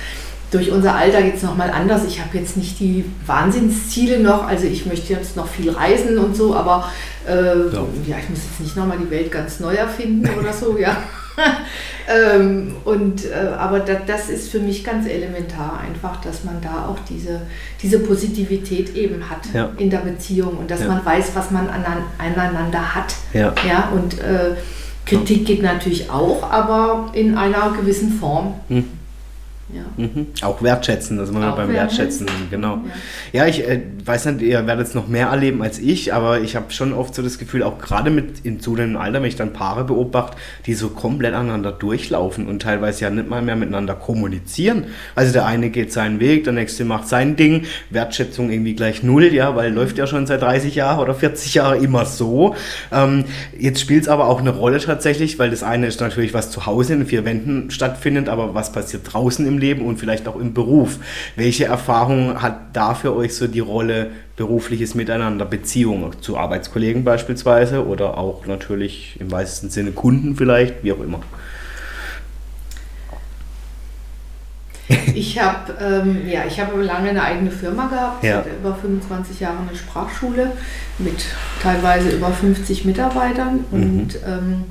durch 0.51 0.69
unser 0.71 0.95
Alter 0.95 1.23
jetzt 1.23 1.43
nochmal 1.43 1.71
anders. 1.71 2.05
Ich 2.05 2.19
habe 2.19 2.37
jetzt 2.37 2.57
nicht 2.57 2.79
die 2.79 3.05
Wahnsinnsziele 3.25 4.19
noch, 4.19 4.45
also 4.45 4.65
ich 4.65 4.85
möchte 4.85 5.13
jetzt 5.13 5.37
noch 5.37 5.47
viel 5.47 5.71
reisen 5.71 6.17
und 6.17 6.35
so, 6.35 6.53
aber 6.53 6.91
äh, 7.25 7.33
ja. 7.33 7.85
ja. 8.05 8.17
ich 8.21 8.29
muss 8.29 8.39
jetzt 8.49 8.59
nicht 8.59 8.75
nochmal 8.75 8.97
die 8.97 9.09
Welt 9.09 9.31
ganz 9.31 9.59
neu 9.61 9.73
erfinden 9.73 10.29
oder 10.37 10.51
so, 10.51 10.77
ja. 10.77 10.97
ähm, 12.07 12.75
und, 12.85 13.25
äh, 13.25 13.33
aber 13.57 13.79
da, 13.79 13.95
das 14.05 14.29
ist 14.29 14.49
für 14.49 14.59
mich 14.59 14.83
ganz 14.83 15.07
elementar, 15.07 15.79
einfach, 15.79 16.21
dass 16.21 16.43
man 16.43 16.61
da 16.61 16.87
auch 16.87 16.99
diese, 17.09 17.41
diese 17.81 17.99
Positivität 17.99 18.95
eben 18.95 19.29
hat 19.29 19.41
ja. 19.53 19.69
in 19.77 19.89
der 19.89 19.99
Beziehung 19.99 20.57
und 20.57 20.69
dass 20.69 20.81
ja. 20.81 20.87
man 20.87 21.05
weiß, 21.05 21.31
was 21.33 21.51
man 21.51 21.69
aneinander 21.69 22.95
hat. 22.95 23.15
Ja. 23.33 23.53
ja 23.67 23.89
und 23.93 24.19
äh, 24.19 24.55
Kritik 25.05 25.45
geht 25.45 25.63
natürlich 25.63 26.09
auch, 26.09 26.49
aber 26.51 27.09
in 27.13 27.37
einer 27.37 27.71
gewissen 27.71 28.11
Form. 28.11 28.55
Hm. 28.67 28.85
Ja. 29.73 29.83
Mhm. 29.97 30.27
Auch 30.41 30.61
wertschätzen, 30.61 31.19
also 31.19 31.33
man 31.33 31.55
beim 31.55 31.73
Wertschätzen, 31.73 32.27
genau. 32.49 32.81
Ja, 33.31 33.43
ja 33.43 33.47
ich 33.47 33.67
äh, 33.67 33.81
weiß 34.05 34.25
nicht, 34.25 34.41
ihr 34.41 34.65
werdet 34.67 34.87
es 34.87 34.95
noch 34.95 35.07
mehr 35.07 35.27
erleben 35.27 35.61
als 35.61 35.79
ich, 35.79 36.13
aber 36.13 36.41
ich 36.41 36.55
habe 36.55 36.71
schon 36.71 36.93
oft 36.93 37.15
so 37.15 37.21
das 37.21 37.37
Gefühl, 37.37 37.63
auch 37.63 37.79
gerade 37.79 38.09
mit 38.09 38.45
in 38.45 38.59
zunehmendem 38.59 39.01
Alter, 39.01 39.21
wenn 39.21 39.27
ich 39.27 39.35
dann 39.35 39.53
Paare 39.53 39.83
beobachte, 39.83 40.37
die 40.65 40.73
so 40.73 40.89
komplett 40.89 41.33
aneinander 41.33 41.71
durchlaufen 41.71 42.47
und 42.47 42.61
teilweise 42.61 43.01
ja 43.03 43.09
nicht 43.09 43.29
mal 43.29 43.41
mehr 43.41 43.55
miteinander 43.55 43.95
kommunizieren. 43.95 44.85
Also 45.15 45.33
der 45.33 45.45
eine 45.45 45.69
geht 45.69 45.93
seinen 45.93 46.19
Weg, 46.19 46.43
der 46.43 46.53
nächste 46.53 46.85
macht 46.85 47.07
sein 47.07 47.35
Ding, 47.35 47.65
Wertschätzung 47.89 48.51
irgendwie 48.51 48.75
gleich 48.75 49.03
null, 49.03 49.33
ja, 49.33 49.55
weil 49.55 49.71
läuft 49.71 49.97
ja 49.97 50.07
schon 50.07 50.27
seit 50.27 50.41
30 50.41 50.75
Jahren 50.75 50.99
oder 50.99 51.15
40 51.15 51.53
Jahren 51.53 51.83
immer 51.83 52.05
so. 52.05 52.55
Ähm, 52.91 53.25
jetzt 53.57 53.79
spielt 53.79 54.03
es 54.03 54.09
aber 54.09 54.27
auch 54.27 54.39
eine 54.39 54.51
Rolle 54.51 54.79
tatsächlich, 54.79 55.39
weil 55.39 55.49
das 55.49 55.63
eine 55.63 55.87
ist 55.87 56.01
natürlich, 56.01 56.33
was 56.33 56.51
zu 56.51 56.65
Hause 56.65 56.93
in 56.93 57.05
vier 57.05 57.25
Wänden 57.25 57.71
stattfindet, 57.71 58.29
aber 58.29 58.53
was 58.53 58.71
passiert 58.71 59.03
draußen 59.11 59.47
im 59.47 59.60
Leben 59.61 59.85
und 59.85 59.97
vielleicht 59.97 60.27
auch 60.27 60.35
im 60.35 60.53
Beruf. 60.53 60.97
Welche 61.35 61.65
Erfahrungen 61.65 62.41
hat 62.41 62.57
da 62.73 62.93
für 62.93 63.15
euch 63.15 63.35
so 63.35 63.47
die 63.47 63.59
Rolle 63.59 64.11
berufliches 64.35 64.95
Miteinander, 64.95 65.45
Beziehungen 65.45 66.21
zu 66.21 66.37
Arbeitskollegen 66.37 67.03
beispielsweise 67.03 67.85
oder 67.85 68.17
auch 68.17 68.45
natürlich 68.45 69.15
im 69.19 69.31
weitesten 69.31 69.69
Sinne 69.69 69.91
Kunden 69.91 70.35
vielleicht, 70.35 70.83
wie 70.83 70.91
auch 70.91 71.01
immer? 71.01 71.21
Ich 75.13 75.39
habe 75.39 75.73
ähm, 75.79 76.27
ja, 76.27 76.41
hab 76.41 76.75
lange 76.75 77.09
eine 77.09 77.23
eigene 77.23 77.51
Firma 77.51 77.87
gehabt, 77.87 78.23
ja. 78.23 78.43
über 78.59 78.75
25 78.75 79.39
Jahre 79.39 79.57
eine 79.67 79.77
Sprachschule 79.77 80.51
mit 80.97 81.25
teilweise 81.61 82.09
über 82.09 82.29
50 82.31 82.85
Mitarbeitern 82.85 83.65
mhm. 83.71 83.83
und 83.83 84.19
ähm, 84.27 84.63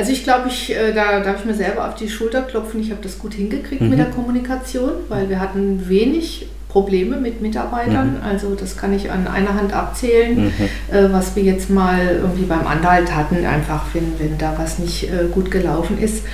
also 0.00 0.12
ich 0.12 0.24
glaube, 0.24 0.48
ich, 0.48 0.74
äh, 0.74 0.94
da 0.94 1.20
darf 1.20 1.40
ich 1.40 1.44
mir 1.44 1.54
selber 1.54 1.86
auf 1.86 1.94
die 1.94 2.08
Schulter 2.08 2.40
klopfen. 2.40 2.80
Ich 2.80 2.90
habe 2.90 3.02
das 3.02 3.18
gut 3.18 3.34
hingekriegt 3.34 3.82
mhm. 3.82 3.90
mit 3.90 3.98
der 3.98 4.06
Kommunikation, 4.06 4.92
weil 5.10 5.28
wir 5.28 5.38
hatten 5.40 5.90
wenig 5.90 6.46
Probleme 6.70 7.18
mit 7.18 7.42
Mitarbeitern. 7.42 8.14
Mhm. 8.14 8.22
Also 8.24 8.54
das 8.54 8.78
kann 8.78 8.94
ich 8.94 9.10
an 9.10 9.26
einer 9.26 9.54
Hand 9.54 9.74
abzählen, 9.74 10.46
mhm. 10.46 10.52
äh, 10.90 11.12
was 11.12 11.36
wir 11.36 11.42
jetzt 11.42 11.68
mal 11.68 11.98
irgendwie 12.22 12.44
beim 12.44 12.66
Anhalt 12.66 13.14
hatten, 13.14 13.44
einfach 13.44 13.84
wenn, 13.92 14.18
wenn 14.18 14.38
da 14.38 14.54
was 14.56 14.78
nicht 14.78 15.04
äh, 15.04 15.26
gut 15.30 15.50
gelaufen 15.50 15.98
ist. 16.00 16.24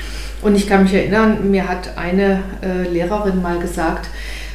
Und 0.42 0.54
ich 0.54 0.68
kann 0.68 0.84
mich 0.84 0.94
erinnern, 0.94 1.50
mir 1.50 1.68
hat 1.68 1.98
eine 1.98 2.44
äh, 2.62 2.88
Lehrerin 2.88 3.42
mal 3.42 3.58
gesagt, 3.58 4.08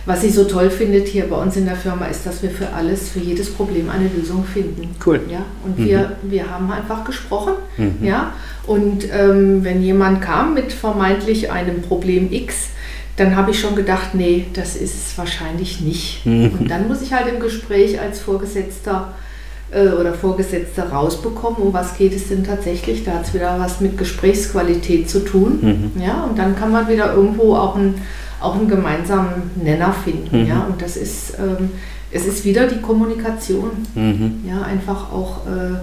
was 0.05 0.21
sie 0.21 0.29
so 0.29 0.45
toll 0.45 0.69
findet 0.69 1.07
hier 1.07 1.29
bei 1.29 1.35
uns 1.35 1.55
in 1.55 1.65
der 1.65 1.75
Firma, 1.75 2.05
ist, 2.05 2.25
dass 2.25 2.41
wir 2.41 2.49
für 2.49 2.73
alles, 2.73 3.09
für 3.09 3.19
jedes 3.19 3.53
Problem 3.53 3.89
eine 3.89 4.09
Lösung 4.09 4.43
finden. 4.43 4.95
Cool. 5.05 5.21
Ja? 5.29 5.45
Und 5.63 5.77
mhm. 5.77 5.85
wir, 5.85 6.15
wir 6.23 6.49
haben 6.49 6.71
einfach 6.71 7.03
gesprochen. 7.03 7.53
Mhm. 7.77 7.97
Ja? 8.01 8.33
Und 8.65 9.05
ähm, 9.13 9.63
wenn 9.63 9.81
jemand 9.81 10.21
kam 10.21 10.53
mit 10.53 10.73
vermeintlich 10.73 11.51
einem 11.51 11.81
Problem 11.81 12.31
X, 12.31 12.69
dann 13.17 13.35
habe 13.35 13.51
ich 13.51 13.59
schon 13.59 13.75
gedacht, 13.75 14.13
nee, 14.13 14.45
das 14.53 14.75
ist 14.75 14.95
es 14.95 15.17
wahrscheinlich 15.17 15.81
nicht. 15.81 16.25
Mhm. 16.25 16.51
Und 16.59 16.71
dann 16.71 16.87
muss 16.87 17.01
ich 17.01 17.13
halt 17.13 17.27
im 17.27 17.39
Gespräch 17.39 17.99
als 17.99 18.19
Vorgesetzter 18.19 19.13
äh, 19.71 19.89
oder 19.89 20.13
Vorgesetzter 20.13 20.89
rausbekommen, 20.89 21.61
um 21.61 21.73
was 21.73 21.97
geht 21.97 22.15
es 22.15 22.29
denn 22.29 22.43
tatsächlich. 22.43 23.03
Da 23.03 23.13
hat 23.13 23.27
es 23.27 23.33
wieder 23.33 23.59
was 23.59 23.81
mit 23.81 23.97
Gesprächsqualität 23.97 25.09
zu 25.09 25.19
tun. 25.19 25.91
Mhm. 25.95 26.01
Ja, 26.01 26.23
und 26.23 26.39
dann 26.39 26.55
kann 26.55 26.71
man 26.71 26.87
wieder 26.87 27.13
irgendwo 27.13 27.55
auch 27.55 27.75
ein 27.75 27.95
auch 28.41 28.55
einen 28.55 28.67
gemeinsamen 28.67 29.51
Nenner 29.61 29.93
finden. 29.93 30.41
Mhm. 30.41 30.47
Ja? 30.47 30.67
Und 30.69 30.81
das 30.81 30.97
ist, 30.97 31.37
ähm, 31.39 31.69
es 32.11 32.25
ist 32.25 32.43
wieder 32.45 32.67
die 32.67 32.81
Kommunikation. 32.81 33.71
Mhm. 33.95 34.43
Ja, 34.47 34.61
einfach 34.63 35.11
auch, 35.11 35.47
äh, 35.47 35.77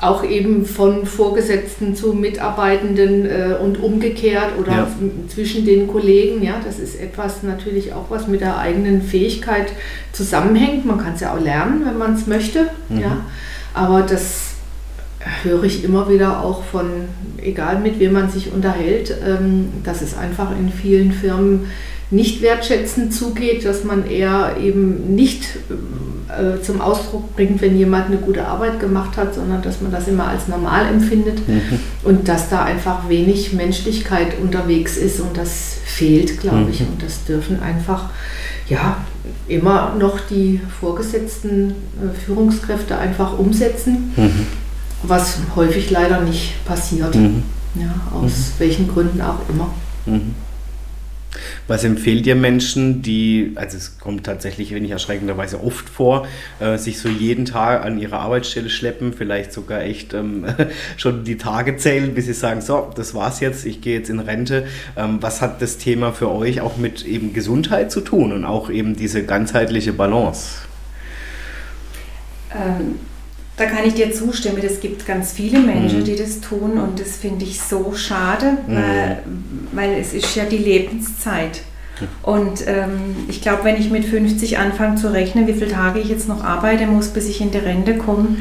auch 0.00 0.22
eben 0.22 0.66
von 0.66 1.06
Vorgesetzten 1.06 1.94
zu 1.96 2.12
Mitarbeitenden 2.12 3.24
äh, 3.24 3.56
und 3.62 3.82
umgekehrt 3.82 4.58
oder 4.58 4.72
ja. 4.72 4.88
zwischen 5.28 5.64
den 5.64 5.88
Kollegen. 5.88 6.42
Ja, 6.42 6.60
das 6.62 6.78
ist 6.78 7.00
etwas 7.00 7.42
natürlich 7.42 7.94
auch, 7.94 8.10
was 8.10 8.28
mit 8.28 8.42
der 8.42 8.58
eigenen 8.58 9.00
Fähigkeit 9.00 9.72
zusammenhängt. 10.12 10.84
Man 10.84 10.98
kann 10.98 11.14
es 11.14 11.20
ja 11.20 11.34
auch 11.34 11.40
lernen, 11.40 11.82
wenn 11.86 11.96
man 11.96 12.14
es 12.14 12.26
möchte. 12.26 12.68
Mhm. 12.90 13.00
Ja, 13.00 13.16
aber 13.72 14.02
das 14.02 14.49
höre 15.44 15.64
ich 15.64 15.84
immer 15.84 16.08
wieder 16.08 16.42
auch 16.42 16.64
von, 16.64 16.86
egal 17.42 17.80
mit 17.80 17.98
wem 17.98 18.12
man 18.12 18.30
sich 18.30 18.52
unterhält, 18.52 19.14
ähm, 19.26 19.68
dass 19.84 20.02
es 20.02 20.16
einfach 20.16 20.50
in 20.52 20.70
vielen 20.70 21.12
Firmen 21.12 21.66
nicht 22.10 22.42
wertschätzend 22.42 23.14
zugeht, 23.14 23.64
dass 23.64 23.84
man 23.84 24.08
eher 24.08 24.56
eben 24.60 25.14
nicht 25.14 25.44
äh, 26.28 26.60
zum 26.60 26.80
Ausdruck 26.80 27.36
bringt, 27.36 27.60
wenn 27.60 27.78
jemand 27.78 28.06
eine 28.06 28.16
gute 28.16 28.46
Arbeit 28.46 28.80
gemacht 28.80 29.16
hat, 29.16 29.34
sondern 29.34 29.62
dass 29.62 29.80
man 29.80 29.92
das 29.92 30.08
immer 30.08 30.26
als 30.26 30.48
normal 30.48 30.86
empfindet 30.86 31.46
mhm. 31.46 31.78
und 32.02 32.26
dass 32.26 32.48
da 32.48 32.64
einfach 32.64 33.08
wenig 33.08 33.52
Menschlichkeit 33.52 34.40
unterwegs 34.40 34.96
ist 34.96 35.20
und 35.20 35.36
das 35.36 35.76
fehlt, 35.84 36.40
glaube 36.40 36.64
mhm. 36.64 36.70
ich. 36.70 36.80
Und 36.80 37.00
das 37.00 37.24
dürfen 37.24 37.62
einfach 37.62 38.10
ja 38.68 38.96
immer 39.46 39.94
noch 39.96 40.18
die 40.20 40.60
vorgesetzten 40.80 41.70
äh, 41.70 42.24
Führungskräfte 42.26 42.98
einfach 42.98 43.38
umsetzen. 43.38 44.12
Mhm 44.16 44.46
was 45.02 45.38
häufig 45.56 45.90
leider 45.90 46.20
nicht 46.20 46.64
passiert. 46.64 47.14
Mhm. 47.14 47.42
Ja, 47.74 47.94
aus 48.12 48.22
mhm. 48.32 48.52
welchen 48.58 48.88
Gründen 48.88 49.20
auch 49.20 49.48
immer. 49.48 49.72
Mhm. 50.06 50.34
Was 51.68 51.84
empfehlt 51.84 52.26
ihr 52.26 52.34
Menschen, 52.34 53.02
die, 53.02 53.52
also 53.54 53.76
es 53.76 54.00
kommt 54.00 54.26
tatsächlich, 54.26 54.74
wenn 54.74 54.84
ich 54.84 54.90
erschreckenderweise 54.90 55.62
oft 55.62 55.88
vor, 55.88 56.26
äh, 56.58 56.76
sich 56.76 56.98
so 56.98 57.08
jeden 57.08 57.44
Tag 57.44 57.84
an 57.84 58.00
ihre 58.00 58.18
Arbeitsstelle 58.18 58.68
schleppen, 58.68 59.12
vielleicht 59.12 59.52
sogar 59.52 59.82
echt 59.82 60.12
ähm, 60.12 60.46
schon 60.96 61.22
die 61.22 61.38
Tage 61.38 61.76
zählen, 61.76 62.14
bis 62.14 62.26
sie 62.26 62.32
sagen, 62.32 62.60
so, 62.60 62.90
das 62.96 63.14
war's 63.14 63.38
jetzt, 63.38 63.64
ich 63.64 63.80
gehe 63.80 63.98
jetzt 63.98 64.10
in 64.10 64.18
Rente. 64.18 64.66
Ähm, 64.96 65.18
was 65.20 65.40
hat 65.40 65.62
das 65.62 65.78
Thema 65.78 66.12
für 66.12 66.30
euch 66.32 66.60
auch 66.60 66.76
mit 66.76 67.04
eben 67.04 67.32
Gesundheit 67.32 67.92
zu 67.92 68.00
tun 68.00 68.32
und 68.32 68.44
auch 68.44 68.68
eben 68.68 68.96
diese 68.96 69.24
ganzheitliche 69.24 69.92
Balance? 69.92 70.62
Ähm 72.52 72.98
da 73.60 73.66
kann 73.66 73.84
ich 73.84 73.94
dir 73.94 74.10
zustimmen. 74.10 74.62
Es 74.64 74.80
gibt 74.80 75.06
ganz 75.06 75.32
viele 75.32 75.58
Menschen, 75.58 76.00
mhm. 76.00 76.04
die 76.04 76.16
das 76.16 76.40
tun 76.40 76.78
und 76.78 76.98
das 76.98 77.16
finde 77.16 77.44
ich 77.44 77.60
so 77.60 77.92
schade, 77.94 78.56
mhm. 78.66 78.74
weil, 78.74 79.22
weil 79.72 80.00
es 80.00 80.14
ist 80.14 80.34
ja 80.34 80.44
die 80.44 80.56
Lebenszeit. 80.56 81.60
Und 82.22 82.66
ähm, 82.66 83.26
ich 83.28 83.42
glaube, 83.42 83.64
wenn 83.64 83.76
ich 83.76 83.90
mit 83.90 84.06
50 84.06 84.58
anfange 84.58 84.96
zu 84.96 85.12
rechnen, 85.12 85.46
wie 85.46 85.52
viele 85.52 85.68
Tage 85.68 86.00
ich 86.00 86.08
jetzt 86.08 86.28
noch 86.28 86.42
arbeiten 86.42 86.90
muss, 86.90 87.08
bis 87.08 87.28
ich 87.28 87.42
in 87.42 87.50
die 87.50 87.58
Rente 87.58 87.98
komme, 87.98 88.38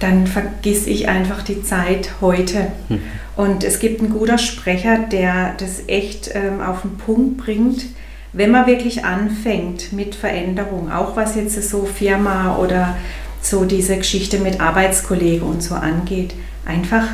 dann 0.00 0.26
vergiss 0.26 0.86
ich 0.86 1.08
einfach 1.08 1.42
die 1.42 1.62
Zeit 1.62 2.10
heute. 2.20 2.66
Mhm. 2.90 3.00
Und 3.36 3.64
es 3.64 3.78
gibt 3.78 4.00
einen 4.00 4.10
guter 4.10 4.36
Sprecher, 4.36 4.98
der 4.98 5.54
das 5.56 5.84
echt 5.86 6.30
ähm, 6.34 6.60
auf 6.60 6.82
den 6.82 6.98
Punkt 6.98 7.38
bringt, 7.38 7.86
wenn 8.34 8.50
man 8.50 8.66
wirklich 8.66 9.06
anfängt 9.06 9.94
mit 9.94 10.14
Veränderung, 10.14 10.92
auch 10.92 11.16
was 11.16 11.34
jetzt 11.36 11.60
so 11.68 11.86
Firma 11.86 12.58
oder 12.58 12.96
so 13.42 13.64
diese 13.64 13.96
Geschichte 13.96 14.38
mit 14.38 14.60
Arbeitskollegen 14.60 15.46
und 15.46 15.62
so 15.62 15.74
angeht, 15.74 16.34
einfach 16.64 17.06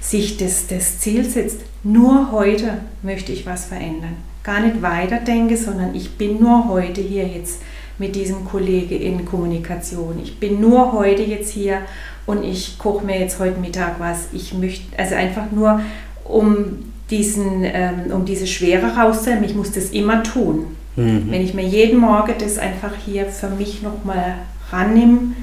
sich 0.00 0.36
das, 0.36 0.66
das 0.66 0.98
Ziel 0.98 1.24
setzt, 1.24 1.60
nur 1.84 2.32
heute 2.32 2.78
möchte 3.02 3.32
ich 3.32 3.46
was 3.46 3.66
verändern. 3.66 4.16
Gar 4.42 4.60
nicht 4.60 4.82
weiterdenke, 4.82 5.56
sondern 5.56 5.94
ich 5.94 6.16
bin 6.16 6.40
nur 6.40 6.68
heute 6.68 7.00
hier 7.00 7.26
jetzt 7.26 7.62
mit 7.98 8.16
diesem 8.16 8.44
Kollege 8.44 8.96
in 8.96 9.24
Kommunikation. 9.24 10.20
Ich 10.22 10.38
bin 10.38 10.60
nur 10.60 10.92
heute 10.92 11.22
jetzt 11.22 11.52
hier 11.52 11.78
und 12.26 12.42
ich 12.42 12.78
koche 12.78 13.04
mir 13.04 13.20
jetzt 13.20 13.38
heute 13.38 13.60
Mittag 13.60 14.00
was. 14.00 14.28
Ich 14.32 14.54
möchte, 14.54 14.98
also 14.98 15.14
einfach 15.14 15.50
nur 15.52 15.80
um 16.24 16.92
diesen, 17.10 17.62
ähm, 17.64 18.10
um 18.12 18.24
diese 18.24 18.46
Schwere 18.46 18.96
rauszunehmen. 18.96 19.44
Ich 19.44 19.54
muss 19.54 19.70
das 19.70 19.90
immer 19.90 20.22
tun. 20.22 20.76
Mhm. 20.96 21.26
Wenn 21.30 21.42
ich 21.42 21.54
mir 21.54 21.64
jeden 21.64 22.00
Morgen 22.00 22.34
das 22.38 22.58
einfach 22.58 22.92
hier 23.04 23.26
für 23.26 23.50
mich 23.50 23.82
nochmal 23.82 24.36
rannehme, 24.70 25.34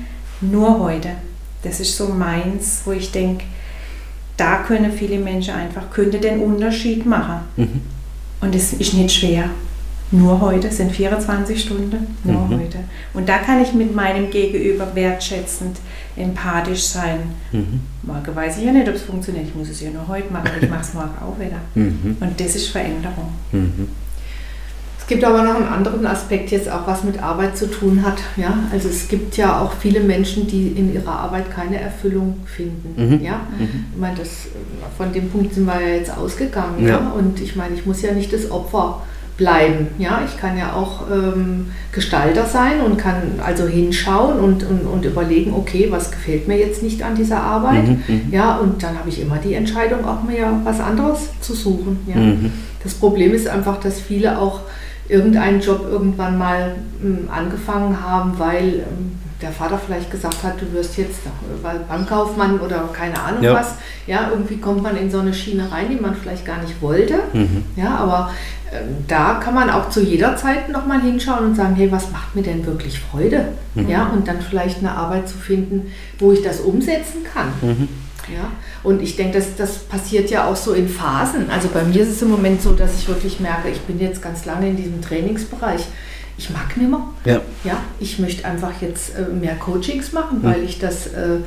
nur 0.41 0.79
heute. 0.79 1.09
Das 1.63 1.79
ist 1.79 1.97
so 1.97 2.07
meins, 2.07 2.81
wo 2.85 2.91
ich 2.91 3.11
denke, 3.11 3.43
da 4.37 4.63
können 4.63 4.91
viele 4.91 5.19
Menschen 5.19 5.53
einfach, 5.53 5.89
könnte 5.91 6.19
den 6.19 6.39
Unterschied 6.39 7.05
machen. 7.05 7.41
Mhm. 7.57 7.81
Und 8.41 8.55
es 8.55 8.71
ist 8.73 8.93
nicht 8.93 9.13
schwer. 9.13 9.49
Nur 10.11 10.41
heute 10.41 10.71
sind 10.71 10.91
24 10.91 11.61
Stunden, 11.61 12.15
nur 12.23 12.47
mhm. 12.47 12.61
heute. 12.61 12.79
Und 13.13 13.29
da 13.29 13.37
kann 13.39 13.61
ich 13.61 13.73
mit 13.73 13.93
meinem 13.93 14.31
Gegenüber 14.31 14.87
wertschätzend, 14.95 15.77
empathisch 16.15 16.83
sein. 16.83 17.19
Mhm. 17.51 17.81
Morgen 18.01 18.35
weiß 18.35 18.57
ich 18.57 18.65
ja 18.65 18.71
nicht, 18.71 18.87
ob 18.87 18.95
es 18.95 19.03
funktioniert. 19.03 19.47
Ich 19.49 19.55
muss 19.55 19.69
es 19.69 19.81
ja 19.81 19.91
nur 19.91 20.07
heute 20.07 20.31
machen, 20.33 20.47
aber 20.47 20.63
ich 20.63 20.69
mache 20.69 20.81
es 20.81 20.93
morgen 20.93 21.13
auch 21.21 21.37
wieder. 21.37 21.59
Mhm. 21.75 22.17
Und 22.19 22.39
das 22.39 22.55
ist 22.55 22.69
Veränderung. 22.69 23.33
Gibt 25.09 25.23
aber 25.23 25.41
noch 25.41 25.55
einen 25.55 25.67
anderen 25.67 26.05
Aspekt 26.05 26.51
jetzt 26.51 26.69
auch, 26.69 26.85
was 26.85 27.03
mit 27.03 27.21
Arbeit 27.21 27.57
zu 27.57 27.65
tun 27.65 28.05
hat. 28.05 28.19
Ja? 28.37 28.59
Also 28.71 28.89
es 28.89 29.07
gibt 29.07 29.37
ja 29.37 29.59
auch 29.59 29.73
viele 29.73 30.01
Menschen, 30.01 30.45
die 30.45 30.67
in 30.67 30.93
ihrer 30.93 31.11
Arbeit 31.11 31.49
keine 31.49 31.81
Erfüllung 31.81 32.41
finden. 32.45 32.93
Mhm. 32.95 33.25
Ja? 33.25 33.41
Mhm. 33.57 33.85
Ich 33.91 33.99
meine, 33.99 34.15
das, 34.17 34.29
von 34.95 35.11
dem 35.11 35.31
Punkt 35.31 35.55
sind 35.55 35.65
wir 35.65 35.81
ja 35.81 35.95
jetzt 35.95 36.15
ausgegangen. 36.15 36.83
Ja. 36.83 36.89
ja? 36.89 37.11
Und 37.17 37.41
ich 37.41 37.55
meine, 37.55 37.73
ich 37.73 37.87
muss 37.87 38.03
ja 38.03 38.11
nicht 38.11 38.31
das 38.31 38.51
Opfer 38.51 39.01
bleiben. 39.35 39.87
Ja, 39.97 40.21
ich 40.23 40.39
kann 40.39 40.57
ja 40.57 40.73
auch 40.73 41.09
ähm, 41.09 41.71
Gestalter 41.91 42.45
sein 42.45 42.81
und 42.85 42.97
kann 42.97 43.39
also 43.43 43.65
hinschauen 43.65 44.37
und, 44.37 44.63
und, 44.63 44.81
und, 44.81 45.05
überlegen, 45.05 45.53
okay, 45.53 45.87
was 45.89 46.11
gefällt 46.11 46.47
mir 46.47 46.57
jetzt 46.57 46.83
nicht 46.83 47.01
an 47.01 47.15
dieser 47.15 47.41
Arbeit. 47.41 47.87
Mhm, 47.87 48.03
mhm. 48.07 48.21
ja, 48.31 48.57
und 48.57 48.83
dann 48.83 48.99
habe 48.99 49.09
ich 49.09 49.19
immer 49.19 49.37
die 49.37 49.55
Entscheidung, 49.55 50.05
auch 50.05 50.21
mir 50.21 50.59
was 50.65 50.79
anderes 50.79 51.29
zu 51.41 51.55
suchen. 51.55 51.99
Ja. 52.05 52.17
Mhm. 52.17 52.51
Das 52.83 52.93
Problem 52.93 53.33
ist 53.33 53.47
einfach, 53.47 53.79
dass 53.79 53.99
viele 53.99 54.37
auch 54.37 54.61
irgendeinen 55.09 55.59
Job 55.59 55.85
irgendwann 55.89 56.37
mal 56.37 56.75
ähm, 57.03 57.27
angefangen 57.31 58.01
haben, 58.01 58.37
weil 58.37 58.75
ähm, 58.75 59.19
der 59.41 59.51
Vater 59.51 59.79
vielleicht 59.83 60.11
gesagt 60.11 60.43
hat, 60.43 60.61
du 60.61 60.71
wirst 60.73 60.97
jetzt 60.97 61.25
äh, 61.25 61.79
Bankkaufmann 61.87 62.59
oder 62.59 62.89
keine 62.93 63.19
Ahnung 63.21 63.41
ja. 63.41 63.53
was. 63.53 63.75
Ja, 64.05 64.29
irgendwie 64.31 64.57
kommt 64.57 64.83
man 64.83 64.97
in 64.97 65.09
so 65.09 65.19
eine 65.19 65.33
Schiene 65.33 65.71
rein, 65.71 65.89
die 65.89 65.95
man 65.95 66.15
vielleicht 66.15 66.45
gar 66.45 66.61
nicht 66.61 66.81
wollte. 66.81 67.15
Mhm. 67.33 67.63
Ja, 67.75 67.95
aber 67.95 68.31
äh, 68.71 68.81
da 69.07 69.35
kann 69.35 69.53
man 69.53 69.69
auch 69.69 69.89
zu 69.89 70.01
jeder 70.01 70.35
Zeit 70.35 70.69
nochmal 70.69 71.01
hinschauen 71.01 71.45
und 71.45 71.55
sagen, 71.55 71.75
hey, 71.75 71.91
was 71.91 72.11
macht 72.11 72.35
mir 72.35 72.43
denn 72.43 72.65
wirklich 72.65 72.99
Freude? 72.99 73.45
Mhm. 73.75 73.89
Ja, 73.89 74.07
und 74.07 74.27
dann 74.27 74.41
vielleicht 74.41 74.79
eine 74.79 74.91
Arbeit 74.91 75.29
zu 75.29 75.37
finden, 75.37 75.91
wo 76.17 76.31
ich 76.31 76.41
das 76.41 76.59
umsetzen 76.59 77.23
kann. 77.33 77.47
Mhm. 77.61 77.87
Ja? 78.33 78.51
Und 78.83 79.01
ich 79.01 79.15
denke, 79.15 79.37
das, 79.37 79.55
das 79.55 79.79
passiert 79.79 80.29
ja 80.29 80.47
auch 80.47 80.55
so 80.55 80.73
in 80.73 80.87
Phasen. 80.87 81.49
Also 81.49 81.69
bei 81.69 81.83
mir 81.83 82.03
ist 82.03 82.09
es 82.09 82.21
im 82.21 82.29
Moment 82.29 82.61
so, 82.61 82.73
dass 82.73 82.95
ich 82.95 83.07
wirklich 83.07 83.39
merke, 83.39 83.69
ich 83.69 83.81
bin 83.81 83.99
jetzt 83.99 84.21
ganz 84.21 84.45
lange 84.45 84.69
in 84.69 84.77
diesem 84.77 85.01
Trainingsbereich. 85.01 85.85
Ich 86.37 86.49
mag 86.51 86.77
nicht 86.77 86.89
mehr. 86.89 87.01
Ja. 87.25 87.41
ja 87.63 87.83
ich 87.99 88.17
möchte 88.19 88.45
einfach 88.45 88.81
jetzt 88.81 89.11
äh, 89.15 89.33
mehr 89.33 89.55
Coachings 89.55 90.13
machen, 90.13 90.39
weil 90.41 90.63
ich 90.63 90.79
das 90.79 91.07
äh, 91.07 91.39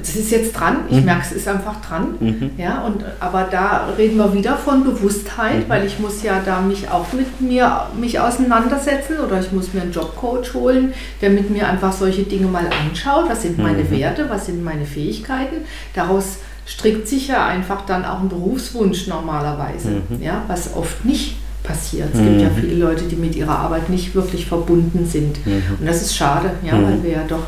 es 0.00 0.14
ist 0.14 0.30
jetzt 0.30 0.52
dran, 0.52 0.80
ich 0.88 0.98
mhm. 0.98 1.04
merke, 1.06 1.22
es 1.22 1.32
ist 1.32 1.48
einfach 1.48 1.80
dran. 1.80 2.14
Mhm. 2.20 2.50
Ja, 2.58 2.82
und, 2.82 3.04
aber 3.18 3.48
da 3.50 3.88
reden 3.96 4.18
wir 4.18 4.32
wieder 4.34 4.56
von 4.56 4.84
Bewusstheit, 4.84 5.66
mhm. 5.66 5.68
weil 5.68 5.86
ich 5.86 5.98
muss 5.98 6.22
ja 6.22 6.40
da 6.44 6.60
mich 6.60 6.88
auch 6.90 7.12
mit 7.12 7.40
mir 7.40 7.86
mich 7.98 8.20
auseinandersetzen 8.20 9.18
oder 9.26 9.40
ich 9.40 9.52
muss 9.52 9.72
mir 9.72 9.82
einen 9.82 9.92
Jobcoach 9.92 10.54
holen, 10.54 10.92
der 11.20 11.30
mit 11.30 11.50
mir 11.50 11.66
einfach 11.66 11.92
solche 11.92 12.22
Dinge 12.22 12.46
mal 12.46 12.66
anschaut. 12.66 13.28
Was 13.28 13.42
sind 13.42 13.58
meine 13.58 13.84
mhm. 13.84 13.90
Werte, 13.90 14.28
was 14.28 14.46
sind 14.46 14.62
meine 14.62 14.84
Fähigkeiten? 14.84 15.56
Daraus 15.94 16.38
strickt 16.66 17.08
sich 17.08 17.28
ja 17.28 17.46
einfach 17.46 17.86
dann 17.86 18.04
auch 18.04 18.20
ein 18.20 18.28
Berufswunsch 18.28 19.06
normalerweise, 19.06 20.02
mhm. 20.08 20.22
ja, 20.22 20.42
was 20.46 20.74
oft 20.74 21.04
nicht 21.04 21.36
passiert. 21.62 22.08
Es 22.12 22.20
gibt 22.20 22.40
ja 22.40 22.48
mhm. 22.48 22.54
viele 22.60 22.74
Leute, 22.74 23.04
die 23.04 23.16
mit 23.16 23.34
ihrer 23.34 23.58
Arbeit 23.58 23.90
nicht 23.90 24.14
wirklich 24.14 24.46
verbunden 24.46 25.06
sind. 25.06 25.38
Und 25.46 25.86
das 25.86 26.00
ist 26.00 26.16
schade, 26.16 26.52
ja, 26.64 26.72
weil 26.72 27.02
wir 27.02 27.10
ja 27.10 27.24
doch 27.28 27.42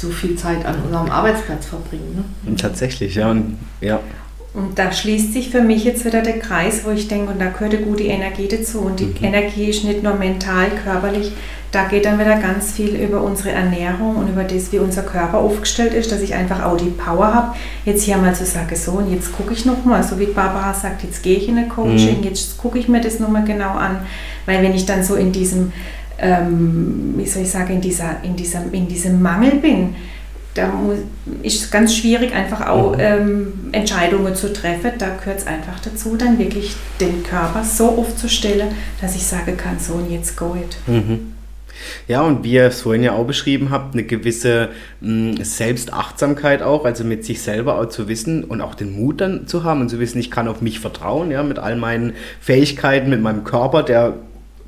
so 0.00 0.10
viel 0.10 0.36
Zeit 0.36 0.64
an 0.64 0.76
unserem 0.82 1.10
Arbeitsplatz 1.10 1.66
verbringen. 1.66 2.24
Ne? 2.44 2.56
Tatsächlich, 2.56 3.14
ja. 3.14 3.30
Und, 3.30 3.58
ja. 3.80 4.00
Und 4.52 4.78
da 4.78 4.90
schließt 4.90 5.32
sich 5.32 5.50
für 5.50 5.60
mich 5.60 5.84
jetzt 5.84 6.04
wieder 6.04 6.22
der 6.22 6.38
Kreis, 6.38 6.80
wo 6.84 6.90
ich 6.90 7.06
denke, 7.06 7.32
und 7.32 7.40
da 7.40 7.50
gehört 7.50 7.74
eine 7.74 7.84
gute 7.84 8.04
Energie 8.04 8.48
dazu. 8.48 8.80
Und 8.80 8.98
die 8.98 9.06
mhm. 9.06 9.22
Energie 9.22 9.66
ist 9.66 9.84
nicht 9.84 10.02
nur 10.02 10.14
mental, 10.14 10.70
körperlich, 10.84 11.32
da 11.72 11.84
geht 11.84 12.04
dann 12.04 12.18
wieder 12.18 12.36
ganz 12.36 12.72
viel 12.72 12.96
über 12.96 13.22
unsere 13.22 13.50
Ernährung 13.50 14.16
und 14.16 14.28
über 14.28 14.42
das, 14.42 14.72
wie 14.72 14.80
unser 14.80 15.02
Körper 15.02 15.38
aufgestellt 15.38 15.94
ist, 15.94 16.10
dass 16.10 16.20
ich 16.20 16.34
einfach 16.34 16.64
auch 16.64 16.76
die 16.76 16.90
Power 16.90 17.32
habe, 17.32 17.56
jetzt 17.84 18.02
hier 18.02 18.16
mal 18.16 18.34
zu 18.34 18.44
sagen, 18.44 18.74
so 18.74 18.92
und 18.92 19.12
jetzt 19.12 19.32
gucke 19.32 19.52
ich 19.52 19.64
nochmal, 19.64 20.02
so 20.02 20.18
wie 20.18 20.26
Barbara 20.26 20.74
sagt, 20.74 21.04
jetzt 21.04 21.22
gehe 21.22 21.36
ich 21.36 21.48
in 21.48 21.58
eine 21.58 21.68
Coaching, 21.68 22.18
mhm. 22.18 22.24
jetzt 22.24 22.58
gucke 22.58 22.78
ich 22.78 22.88
mir 22.88 23.00
das 23.00 23.20
nochmal 23.20 23.44
genau 23.44 23.70
an, 23.70 24.00
weil 24.46 24.62
wenn 24.64 24.74
ich 24.74 24.84
dann 24.84 25.04
so 25.04 25.14
in 25.14 25.30
diesem 25.30 25.72
ähm, 26.20 27.14
wie 27.16 27.26
soll 27.26 27.42
ich 27.42 27.50
sagen, 27.50 27.74
in, 27.74 27.80
dieser, 27.80 28.22
in, 28.22 28.36
diesem, 28.36 28.72
in 28.72 28.88
diesem 28.88 29.20
Mangel 29.22 29.56
bin, 29.56 29.94
da 30.54 30.66
muss, 30.68 30.98
ist 31.42 31.62
es 31.62 31.70
ganz 31.70 31.96
schwierig, 31.96 32.34
einfach 32.34 32.66
auch 32.68 32.94
mhm. 32.94 33.00
ähm, 33.00 33.52
Entscheidungen 33.72 34.34
zu 34.34 34.52
treffen. 34.52 34.92
Da 34.98 35.16
gehört 35.16 35.38
es 35.38 35.46
einfach 35.46 35.78
dazu, 35.80 36.16
dann 36.16 36.38
wirklich 36.38 36.74
den 37.00 37.22
Körper 37.22 37.62
so 37.64 37.88
aufzustellen, 37.88 38.68
dass 39.00 39.14
ich 39.14 39.22
sagen 39.22 39.56
kann, 39.56 39.78
so 39.78 39.94
und 39.94 40.10
jetzt 40.10 40.36
go 40.36 40.56
it. 40.56 40.76
Mhm. 40.86 41.32
Ja, 42.08 42.22
und 42.22 42.44
wie 42.44 42.52
ihr 42.52 42.64
es 42.64 42.82
vorhin 42.82 43.02
ja 43.02 43.12
auch 43.12 43.24
beschrieben 43.24 43.70
habt, 43.70 43.94
eine 43.94 44.04
gewisse 44.04 44.68
mh, 45.00 45.36
hm, 45.36 45.44
Selbstachtsamkeit 45.44 46.62
auch, 46.62 46.84
also 46.84 47.04
mit 47.04 47.24
sich 47.24 47.40
selber 47.40 47.78
auch 47.78 47.86
zu 47.86 48.08
wissen 48.08 48.44
und 48.44 48.60
auch 48.60 48.74
den 48.74 48.92
Mut 48.92 49.20
dann 49.20 49.46
zu 49.46 49.64
haben 49.64 49.80
und 49.80 49.88
zu 49.88 49.98
wissen, 49.98 50.18
ich 50.18 50.30
kann 50.30 50.48
auf 50.48 50.60
mich 50.60 50.80
vertrauen, 50.80 51.30
ja, 51.30 51.42
mit 51.42 51.58
all 51.58 51.76
meinen 51.76 52.12
Fähigkeiten, 52.40 53.08
mit 53.08 53.22
meinem 53.22 53.44
Körper, 53.44 53.82
der 53.82 54.14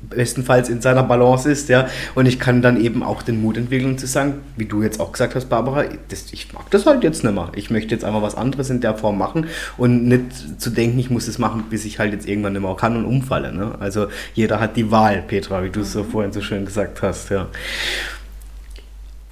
bestenfalls 0.09 0.69
in 0.69 0.81
seiner 0.81 1.03
Balance 1.03 1.49
ist, 1.49 1.69
ja. 1.69 1.87
Und 2.15 2.25
ich 2.25 2.39
kann 2.39 2.61
dann 2.61 2.79
eben 2.79 3.03
auch 3.03 3.21
den 3.21 3.41
Mut 3.41 3.57
entwickeln 3.57 3.97
zu 3.97 4.07
sagen, 4.07 4.35
wie 4.57 4.65
du 4.65 4.83
jetzt 4.83 4.99
auch 4.99 5.11
gesagt 5.11 5.35
hast, 5.35 5.49
Barbara, 5.49 5.85
das, 6.09 6.31
ich 6.31 6.53
mag 6.53 6.69
das 6.71 6.85
halt 6.85 7.03
jetzt 7.03 7.23
nicht 7.23 7.33
mehr. 7.33 7.51
Ich 7.55 7.69
möchte 7.69 7.93
jetzt 7.93 8.03
einfach 8.03 8.21
was 8.21 8.35
anderes 8.35 8.69
in 8.69 8.81
der 8.81 8.95
Form 8.95 9.17
machen 9.17 9.47
und 9.77 10.07
nicht 10.07 10.61
zu 10.61 10.69
denken, 10.69 10.99
ich 10.99 11.09
muss 11.09 11.27
es 11.27 11.39
machen, 11.39 11.65
bis 11.69 11.85
ich 11.85 11.99
halt 11.99 12.13
jetzt 12.13 12.27
irgendwann 12.27 12.53
nicht 12.53 12.61
mehr 12.61 12.75
kann 12.75 12.97
und 12.97 13.05
umfalle. 13.05 13.53
Ne? 13.53 13.75
Also 13.79 14.07
jeder 14.33 14.59
hat 14.59 14.75
die 14.75 14.91
Wahl, 14.91 15.23
Petra, 15.25 15.63
wie 15.63 15.69
du 15.69 15.81
es 15.81 15.93
so 15.93 16.03
vorhin 16.03 16.31
so 16.31 16.41
schön 16.41 16.65
gesagt 16.65 17.01
hast, 17.01 17.29
ja 17.29 17.47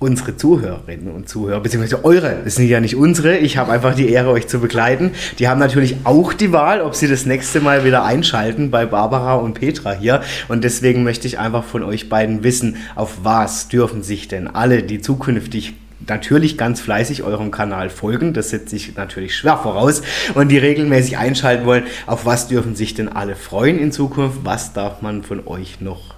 unsere 0.01 0.36
Zuhörerinnen 0.36 1.12
und 1.12 1.29
Zuhörer, 1.29 1.60
beziehungsweise 1.60 2.03
eure, 2.03 2.38
das 2.43 2.55
sind 2.55 2.67
ja 2.67 2.79
nicht 2.79 2.96
unsere, 2.96 3.38
ich 3.38 3.58
habe 3.58 3.72
einfach 3.72 3.93
die 3.93 4.10
Ehre, 4.10 4.31
euch 4.31 4.48
zu 4.48 4.60
begleiten. 4.60 5.12
Die 5.38 5.48
haben 5.48 5.60
natürlich 5.60 5.98
auch 6.05 6.34
die 6.34 6.51
Wahl, 6.51 6.81
ob 6.81 6.96
sie 6.96 7.08
das 7.08 7.27
nächste 7.27 7.62
Mal 7.62 7.86
wieder 7.86 8.03
einschalten 8.03 8.72
bei 8.72 8.88
Barbara 8.88 9.36
und 9.36 9.53
Petra 9.53 9.91
hier. 9.93 10.22
Und 10.48 10.63
deswegen 10.63 11.03
möchte 11.03 11.27
ich 11.27 11.38
einfach 11.38 11.63
von 11.63 11.84
euch 11.84 12.10
beiden 12.10 12.43
wissen, 12.43 12.77
auf 12.96 13.20
was 13.22 13.67
dürfen 13.67 14.01
sich 14.01 14.27
denn 14.27 14.48
alle, 14.48 14.81
die 14.81 15.01
zukünftig 15.01 15.75
natürlich 16.08 16.58
ganz 16.58 16.81
fleißig 16.81 17.22
eurem 17.22 17.51
Kanal 17.51 17.91
folgen, 17.91 18.34
das 18.34 18.50
setze 18.50 18.75
ich 18.75 18.96
natürlich 18.96 19.36
schwer 19.36 19.58
voraus, 19.58 20.01
und 20.34 20.50
die 20.50 20.58
regelmäßig 20.58 21.20
einschalten 21.20 21.67
wollen, 21.67 21.84
auf 22.08 22.25
was 22.25 22.48
dürfen 22.48 22.74
sich 22.75 22.96
denn 22.96 23.08
alle 23.08 23.36
freuen 23.36 23.77
in 23.77 23.91
Zukunft? 23.91 24.39
Was 24.43 24.74
darf 24.74 25.03
man 25.03 25.22
von 25.22 25.46
euch 25.46 25.79
noch 25.79 26.15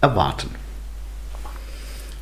erwarten? 0.00 0.65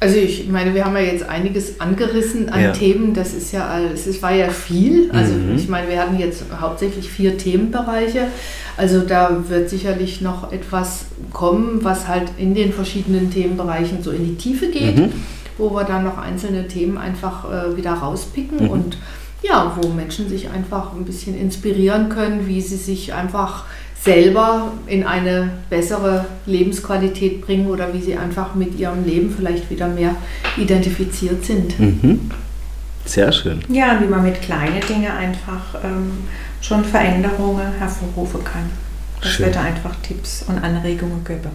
Also 0.04 0.18
ich 0.18 0.46
meine, 0.50 0.74
wir 0.74 0.84
haben 0.84 0.94
ja 0.96 1.00
jetzt 1.00 1.26
einiges 1.26 1.80
angerissen 1.80 2.50
an 2.50 2.60
ja. 2.60 2.72
Themen. 2.72 3.14
Das 3.14 3.32
ist 3.32 3.52
ja, 3.52 3.80
es 3.80 4.22
war 4.22 4.32
ja 4.32 4.50
viel. 4.50 5.10
Also 5.12 5.32
mhm. 5.32 5.56
ich 5.56 5.66
meine, 5.66 5.88
wir 5.88 5.98
hatten 5.98 6.18
jetzt 6.18 6.44
hauptsächlich 6.60 7.08
vier 7.08 7.38
Themenbereiche. 7.38 8.26
Also 8.76 9.00
da 9.00 9.44
wird 9.48 9.70
sicherlich 9.70 10.20
noch 10.20 10.52
etwas 10.52 11.06
kommen, 11.32 11.78
was 11.82 12.06
halt 12.06 12.32
in 12.36 12.54
den 12.54 12.74
verschiedenen 12.74 13.30
Themenbereichen 13.30 14.02
so 14.02 14.10
in 14.10 14.26
die 14.26 14.34
Tiefe 14.34 14.68
geht, 14.68 14.98
mhm. 14.98 15.12
wo 15.56 15.70
wir 15.70 15.84
dann 15.84 16.04
noch 16.04 16.18
einzelne 16.18 16.68
Themen 16.68 16.98
einfach 16.98 17.50
äh, 17.50 17.74
wieder 17.74 17.94
rauspicken 17.94 18.64
mhm. 18.64 18.70
und 18.70 18.98
ja, 19.40 19.74
wo 19.80 19.88
Menschen 19.88 20.28
sich 20.28 20.50
einfach 20.50 20.92
ein 20.92 21.06
bisschen 21.06 21.34
inspirieren 21.34 22.10
können, 22.10 22.46
wie 22.46 22.60
sie 22.60 22.76
sich 22.76 23.14
einfach 23.14 23.64
selber 24.04 24.72
in 24.86 25.04
eine 25.04 25.50
bessere 25.70 26.26
Lebensqualität 26.44 27.40
bringen 27.40 27.68
oder 27.68 27.92
wie 27.94 28.02
sie 28.02 28.16
einfach 28.16 28.54
mit 28.54 28.78
ihrem 28.78 29.04
Leben 29.04 29.34
vielleicht 29.34 29.70
wieder 29.70 29.88
mehr 29.88 30.14
identifiziert 30.58 31.44
sind. 31.44 31.78
Mhm. 31.80 32.30
Sehr 33.06 33.32
schön. 33.32 33.60
Ja, 33.68 33.98
wie 34.00 34.06
man 34.06 34.22
mit 34.22 34.42
kleinen 34.42 34.80
Dingen 34.86 35.10
einfach 35.10 35.74
ähm, 35.82 36.12
schon 36.60 36.84
Veränderungen 36.84 37.72
hervorrufen 37.78 38.44
kann. 38.44 38.70
Das 39.20 39.32
schön. 39.32 39.46
wird 39.46 39.56
einfach 39.56 39.94
Tipps 40.02 40.44
und 40.48 40.58
Anregungen 40.58 41.24
geben. 41.24 41.50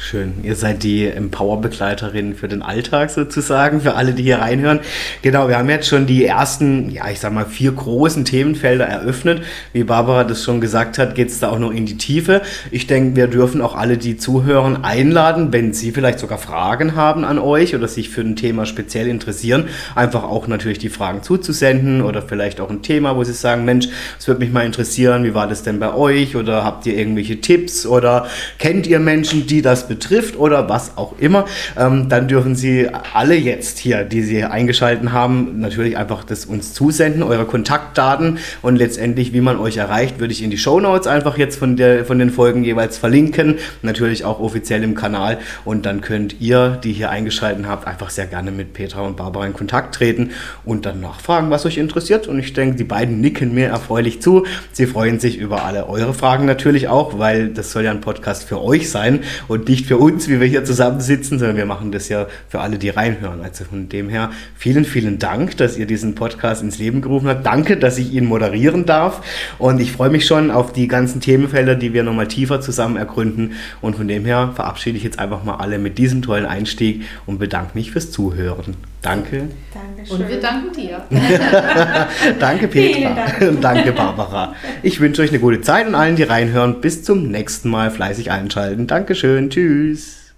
Schön. 0.00 0.44
Ihr 0.44 0.54
seid 0.54 0.84
die 0.84 1.06
Empower-Begleiterin 1.06 2.36
für 2.36 2.46
den 2.46 2.62
Alltag 2.62 3.10
sozusagen, 3.10 3.80
für 3.80 3.94
alle, 3.94 4.12
die 4.12 4.22
hier 4.22 4.38
reinhören. 4.38 4.78
Genau, 5.22 5.48
wir 5.48 5.58
haben 5.58 5.68
jetzt 5.68 5.88
schon 5.88 6.06
die 6.06 6.24
ersten, 6.24 6.88
ja, 6.88 7.10
ich 7.10 7.18
sag 7.18 7.32
mal, 7.32 7.44
vier 7.44 7.72
großen 7.72 8.24
Themenfelder 8.24 8.86
eröffnet. 8.86 9.42
Wie 9.72 9.82
Barbara 9.82 10.22
das 10.22 10.44
schon 10.44 10.60
gesagt 10.60 10.98
hat, 10.98 11.16
geht 11.16 11.30
es 11.30 11.40
da 11.40 11.50
auch 11.50 11.58
noch 11.58 11.72
in 11.72 11.84
die 11.84 11.96
Tiefe. 11.96 12.42
Ich 12.70 12.86
denke, 12.86 13.16
wir 13.16 13.26
dürfen 13.26 13.60
auch 13.60 13.74
alle, 13.74 13.98
die 13.98 14.16
zuhören, 14.16 14.84
einladen, 14.84 15.52
wenn 15.52 15.74
sie 15.74 15.90
vielleicht 15.90 16.20
sogar 16.20 16.38
Fragen 16.38 16.94
haben 16.94 17.24
an 17.24 17.40
euch 17.40 17.74
oder 17.74 17.88
sich 17.88 18.08
für 18.08 18.20
ein 18.20 18.36
Thema 18.36 18.66
speziell 18.66 19.08
interessieren, 19.08 19.64
einfach 19.96 20.22
auch 20.22 20.46
natürlich 20.46 20.78
die 20.78 20.90
Fragen 20.90 21.24
zuzusenden 21.24 22.02
oder 22.02 22.22
vielleicht 22.22 22.60
auch 22.60 22.70
ein 22.70 22.82
Thema, 22.82 23.16
wo 23.16 23.24
sie 23.24 23.32
sagen, 23.32 23.64
Mensch, 23.64 23.88
es 24.16 24.28
würde 24.28 24.40
mich 24.40 24.52
mal 24.52 24.64
interessieren, 24.64 25.24
wie 25.24 25.34
war 25.34 25.48
das 25.48 25.64
denn 25.64 25.80
bei 25.80 25.92
euch 25.92 26.36
oder 26.36 26.62
habt 26.62 26.86
ihr 26.86 26.96
irgendwelche 26.96 27.40
Tipps 27.40 27.84
oder 27.84 28.28
kennt 28.58 28.86
ihr 28.86 29.00
Menschen, 29.00 29.48
die 29.48 29.60
das 29.60 29.87
betrifft 29.88 30.36
oder 30.36 30.68
was 30.68 30.96
auch 30.96 31.14
immer, 31.18 31.46
ähm, 31.76 32.08
dann 32.08 32.28
dürfen 32.28 32.54
Sie 32.54 32.88
alle 33.14 33.34
jetzt 33.34 33.78
hier, 33.78 34.04
die 34.04 34.22
Sie 34.22 34.44
eingeschalten 34.44 35.12
haben, 35.12 35.60
natürlich 35.60 35.96
einfach 35.96 36.24
das 36.24 36.44
uns 36.44 36.74
zusenden, 36.74 37.22
eure 37.22 37.44
Kontaktdaten. 37.44 38.38
Und 38.62 38.76
letztendlich, 38.76 39.32
wie 39.32 39.40
man 39.40 39.58
euch 39.58 39.76
erreicht, 39.76 40.20
würde 40.20 40.32
ich 40.32 40.42
in 40.42 40.50
die 40.50 40.58
Show 40.58 40.80
Notes 40.80 41.06
einfach 41.06 41.38
jetzt 41.38 41.58
von, 41.58 41.76
der, 41.76 42.04
von 42.04 42.18
den 42.18 42.30
Folgen 42.30 42.64
jeweils 42.64 42.98
verlinken, 42.98 43.56
natürlich 43.82 44.24
auch 44.24 44.40
offiziell 44.40 44.82
im 44.82 44.94
Kanal. 44.94 45.38
Und 45.64 45.86
dann 45.86 46.00
könnt 46.00 46.40
ihr, 46.40 46.78
die 46.82 46.92
hier 46.92 47.10
eingeschaltet 47.10 47.66
habt, 47.66 47.86
einfach 47.86 48.10
sehr 48.10 48.26
gerne 48.26 48.50
mit 48.50 48.72
Petra 48.72 49.02
und 49.02 49.16
Barbara 49.16 49.46
in 49.46 49.52
Kontakt 49.52 49.94
treten 49.94 50.30
und 50.64 50.86
dann 50.86 51.00
nachfragen, 51.00 51.50
was 51.50 51.64
euch 51.66 51.78
interessiert. 51.78 52.28
Und 52.28 52.38
ich 52.38 52.52
denke, 52.52 52.76
die 52.76 52.84
beiden 52.84 53.20
nicken 53.20 53.54
mir 53.54 53.68
erfreulich 53.68 54.20
zu. 54.20 54.46
Sie 54.72 54.86
freuen 54.86 55.20
sich 55.20 55.38
über 55.38 55.64
alle 55.64 55.88
eure 55.88 56.14
Fragen 56.14 56.44
natürlich 56.44 56.88
auch, 56.88 57.18
weil 57.18 57.48
das 57.48 57.72
soll 57.72 57.84
ja 57.84 57.90
ein 57.90 58.00
Podcast 58.00 58.44
für 58.44 58.62
euch 58.62 58.90
sein. 58.90 59.20
Und 59.48 59.68
nicht 59.68 59.77
für 59.86 59.96
uns, 59.96 60.28
wie 60.28 60.40
wir 60.40 60.46
hier 60.46 60.64
zusammensitzen, 60.64 61.38
sondern 61.38 61.56
wir 61.56 61.66
machen 61.66 61.92
das 61.92 62.08
ja 62.08 62.26
für 62.48 62.60
alle, 62.60 62.78
die 62.78 62.88
reinhören. 62.90 63.42
Also 63.42 63.64
von 63.64 63.88
dem 63.88 64.08
her 64.08 64.30
vielen, 64.56 64.84
vielen 64.84 65.18
Dank, 65.18 65.56
dass 65.56 65.76
ihr 65.76 65.86
diesen 65.86 66.14
Podcast 66.14 66.62
ins 66.62 66.78
Leben 66.78 67.00
gerufen 67.00 67.28
habt. 67.28 67.44
Danke, 67.44 67.76
dass 67.76 67.98
ich 67.98 68.12
ihn 68.12 68.24
moderieren 68.24 68.86
darf. 68.86 69.22
Und 69.58 69.80
ich 69.80 69.92
freue 69.92 70.10
mich 70.10 70.26
schon 70.26 70.50
auf 70.50 70.72
die 70.72 70.88
ganzen 70.88 71.20
Themenfelder, 71.20 71.74
die 71.74 71.92
wir 71.92 72.02
nochmal 72.02 72.28
tiefer 72.28 72.60
zusammen 72.60 72.96
ergründen. 72.96 73.52
Und 73.80 73.96
von 73.96 74.08
dem 74.08 74.24
her 74.24 74.52
verabschiede 74.54 74.96
ich 74.96 75.04
jetzt 75.04 75.18
einfach 75.18 75.44
mal 75.44 75.56
alle 75.56 75.78
mit 75.78 75.98
diesem 75.98 76.22
tollen 76.22 76.46
Einstieg 76.46 77.02
und 77.26 77.38
bedanke 77.38 77.72
mich 77.74 77.90
fürs 77.90 78.10
Zuhören. 78.10 78.76
Danke. 79.02 79.48
Dankeschön. 79.72 80.16
Und 80.16 80.28
wir 80.28 80.40
danken 80.40 80.72
dir. 80.72 81.00
Danke, 82.40 82.68
Petra. 82.68 83.14
Dank. 83.14 83.60
Danke, 83.60 83.92
Barbara. 83.92 84.54
Ich 84.82 85.00
wünsche 85.00 85.22
euch 85.22 85.30
eine 85.30 85.38
gute 85.38 85.60
Zeit 85.60 85.86
und 85.86 85.94
allen, 85.94 86.16
die 86.16 86.24
reinhören, 86.24 86.80
bis 86.80 87.04
zum 87.04 87.28
nächsten 87.28 87.68
Mal 87.68 87.90
fleißig 87.90 88.30
einschalten. 88.30 88.86
Dankeschön. 88.86 89.50
Tschüss. 89.68 90.32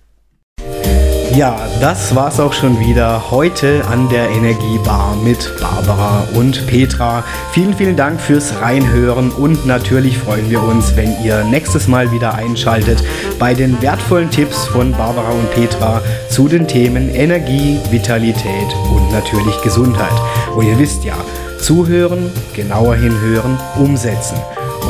Ja, 1.36 1.56
das 1.80 2.16
war's 2.16 2.40
auch 2.40 2.52
schon 2.52 2.80
wieder 2.80 3.30
heute 3.30 3.84
an 3.86 4.08
der 4.08 4.28
Energiebar 4.28 5.14
mit 5.22 5.52
Barbara 5.60 6.26
und 6.34 6.66
Petra. 6.66 7.22
Vielen, 7.52 7.72
vielen 7.74 7.94
Dank 7.94 8.20
fürs 8.20 8.60
Reinhören 8.60 9.30
und 9.30 9.66
natürlich 9.66 10.18
freuen 10.18 10.50
wir 10.50 10.60
uns, 10.60 10.96
wenn 10.96 11.14
ihr 11.22 11.44
nächstes 11.44 11.86
Mal 11.86 12.10
wieder 12.10 12.34
einschaltet 12.34 13.04
bei 13.38 13.54
den 13.54 13.80
wertvollen 13.80 14.32
Tipps 14.32 14.66
von 14.66 14.90
Barbara 14.90 15.30
und 15.30 15.48
Petra 15.52 16.02
zu 16.28 16.48
den 16.48 16.66
Themen 16.66 17.08
Energie, 17.14 17.78
Vitalität 17.92 18.74
und 18.92 19.12
natürlich 19.12 19.62
Gesundheit. 19.62 20.20
Und 20.56 20.66
ihr 20.66 20.76
wisst 20.80 21.04
ja, 21.04 21.14
zuhören, 21.60 22.32
genauer 22.56 22.96
hinhören, 22.96 23.56
umsetzen. 23.78 24.38